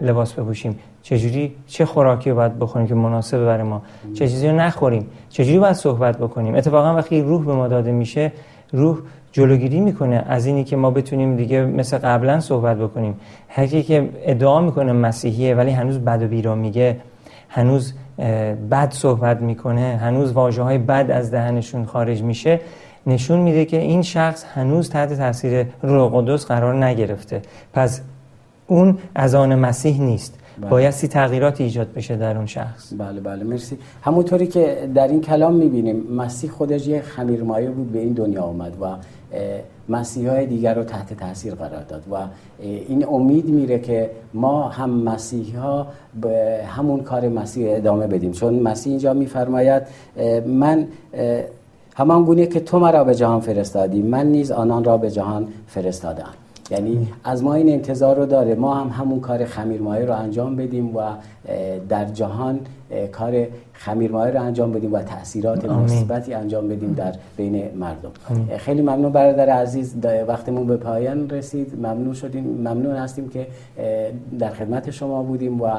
لباس 0.00 0.32
بپوشیم 0.32 0.78
چجوری 1.02 1.54
چه 1.66 1.84
خوراکی 1.84 2.30
رو 2.30 2.36
باید 2.36 2.58
بخوریم 2.58 2.88
که 2.88 2.94
مناسب 2.94 3.44
برای 3.44 3.62
ما 3.62 3.82
چه 4.14 4.28
چیزی 4.28 4.48
رو 4.48 4.56
نخوریم 4.56 5.06
چجوری 5.28 5.58
باید 5.58 5.72
صحبت 5.72 6.18
بکنیم. 6.18 6.54
اتفاقا 6.54 6.94
وقتی 6.94 7.22
روح 7.22 7.44
به 7.44 7.52
ما 7.52 7.68
داده 7.68 7.92
میشه 7.92 8.32
روح 8.72 8.98
جلوگیری 9.32 9.80
می‌کنه 9.80 10.24
از 10.28 10.46
اینی 10.46 10.64
که 10.64 10.76
ما 10.76 10.90
بتونیم 10.90 11.36
دیگه 11.36 11.64
مثل 11.64 11.98
قبلا 11.98 12.40
صحبت 12.40 12.76
بکنیم. 12.76 13.20
هر 13.48 13.66
که 13.66 14.08
ادعا 14.22 14.60
می‌کنه 14.60 14.92
مسیحیه 14.92 15.54
ولی 15.54 15.70
هنوز 15.70 15.98
بد 15.98 16.22
و 16.22 16.28
بیرا 16.28 16.54
میگه 16.54 16.96
هنوز 17.48 17.94
بد 18.70 18.92
صحبت 18.92 19.40
می‌کنه 19.40 19.98
هنوز 20.02 20.32
واجه 20.32 20.62
های 20.62 20.78
بد 20.78 21.10
از 21.10 21.30
دهنشون 21.30 21.84
خارج 21.84 22.22
میشه 22.22 22.60
نشون 23.06 23.40
میده 23.40 23.64
که 23.64 23.76
این 23.80 24.02
شخص 24.02 24.44
هنوز 24.54 24.90
تحت 24.90 25.12
تاثیر 25.12 25.66
روح 25.82 26.10
قدس 26.14 26.46
قرار 26.46 26.84
نگرفته. 26.84 27.42
پس 27.72 28.00
اون 28.66 28.98
از 29.14 29.34
آن 29.34 29.54
مسیح 29.54 30.00
نیست. 30.00 30.38
بله. 30.60 30.70
بایستی 30.70 31.08
تغییرات 31.08 31.60
ایجاد 31.60 31.92
بشه 31.92 32.16
در 32.16 32.36
اون 32.36 32.46
شخص. 32.46 32.92
بله 32.98 33.20
بله 33.20 33.44
مرسی. 33.44 33.78
همونطوری 34.02 34.46
که 34.46 34.90
در 34.94 35.08
این 35.08 35.20
کلام 35.20 35.54
می‌بینیم 35.54 36.02
مسیح 36.16 36.50
خودش 36.50 36.86
یه 36.86 37.02
خمیرمایه 37.02 37.70
بود 37.70 37.92
به 37.92 37.98
این 37.98 38.12
دنیا 38.12 38.42
آمد 38.42 38.72
و 38.82 38.86
مسیح 39.88 40.30
های 40.30 40.46
دیگر 40.46 40.74
رو 40.74 40.84
تحت 40.84 41.14
تاثیر 41.14 41.54
قرار 41.54 41.82
داد 41.82 42.02
و 42.12 42.16
این 42.58 43.06
امید 43.06 43.46
میره 43.46 43.78
که 43.78 44.10
ما 44.34 44.68
هم 44.68 44.90
مسیح 44.90 45.58
ها 45.58 45.86
به 46.20 46.60
همون 46.66 47.02
کار 47.02 47.28
مسیح 47.28 47.76
ادامه 47.76 48.06
بدیم. 48.06 48.32
چون 48.32 48.54
مسیح 48.54 48.90
اینجا 48.90 49.12
میفرماید 49.12 49.82
من 50.46 50.86
همان 51.96 52.24
گونه 52.24 52.46
که 52.46 52.60
تو 52.60 52.78
مرا 52.78 53.04
به 53.04 53.14
جهان 53.14 53.40
فرستادی 53.40 54.02
من 54.02 54.26
نیز 54.26 54.50
آنان 54.50 54.84
را 54.84 54.96
به 54.96 55.10
جهان 55.10 55.48
فرستادم 55.66 56.34
یعنی 56.70 57.08
از 57.24 57.44
ما 57.44 57.54
این 57.54 57.68
انتظار 57.68 58.16
رو 58.16 58.26
داره. 58.26 58.54
ما 58.54 58.74
هم 58.74 58.88
همون 58.88 59.20
کار 59.20 59.44
خمیرمایه 59.44 60.04
رو 60.04 60.14
انجام 60.14 60.56
بدیم 60.56 60.96
و 60.96 61.00
در 61.88 62.04
جهان 62.04 62.60
کار 63.12 63.46
خمیرمایه 63.72 64.32
رو 64.32 64.42
انجام 64.42 64.72
بدیم 64.72 64.92
و 64.92 65.02
تاثیرات 65.02 65.64
مثبتی 65.64 66.34
انجام 66.34 66.68
بدیم 66.68 66.92
در 66.92 67.14
بین 67.36 67.64
مردم. 67.74 68.10
خیلی 68.56 68.82
ممنون 68.82 69.12
برادر 69.12 69.48
عزیز. 69.48 69.94
وقتمون 70.28 70.66
به 70.66 70.76
پایان 70.76 71.30
رسید. 71.30 71.74
ممنون 71.78 72.14
شدیم 72.14 72.44
ممنون 72.44 72.96
هستیم 72.96 73.28
که 73.28 73.46
در 74.38 74.50
خدمت 74.50 74.90
شما 74.90 75.22
بودیم 75.22 75.60
و 75.60 75.70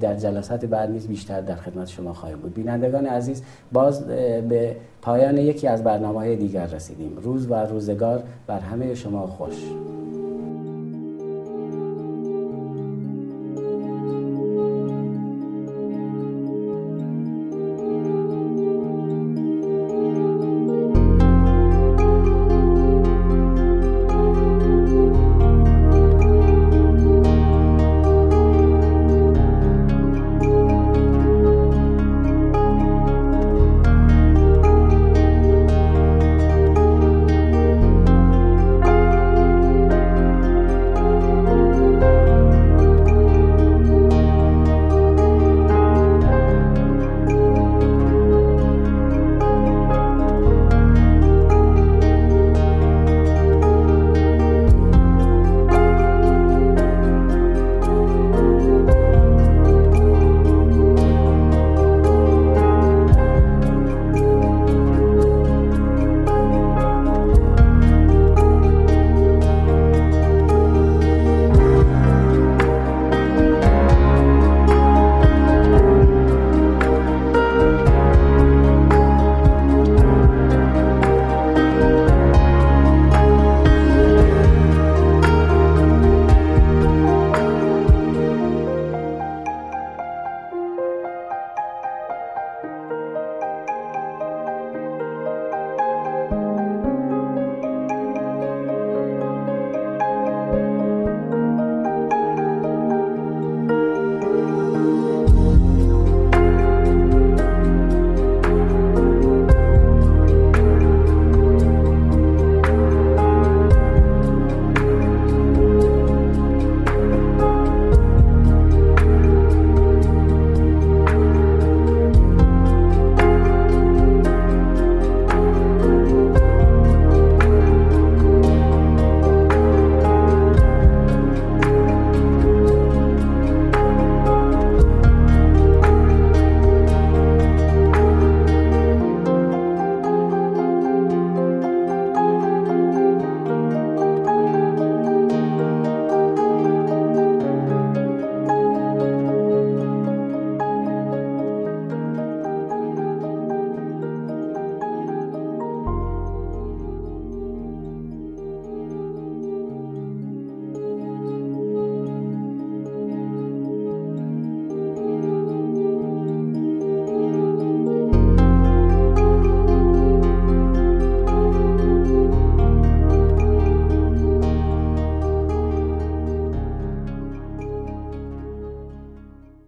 در 0.00 0.14
جلسات 0.14 0.64
بعد 0.64 0.90
نیز 0.90 1.08
بیشتر 1.08 1.40
در 1.40 1.54
خدمت 1.54 1.88
شما 1.88 2.12
خواهیم 2.12 2.38
بود. 2.38 2.54
بینندگان 2.54 3.06
عزیز 3.06 3.42
باز 3.72 4.06
به 4.48 4.76
پایان 5.02 5.38
یکی 5.38 5.68
از 5.68 5.84
برنامه 5.84 6.36
دیگر 6.36 6.66
رسیدیم. 6.66 7.16
روز 7.22 7.50
و 7.50 7.54
روزگار 7.54 8.22
بر 8.46 8.58
همه 8.58 8.94
شما 8.94 9.26
خوش. 9.26 9.54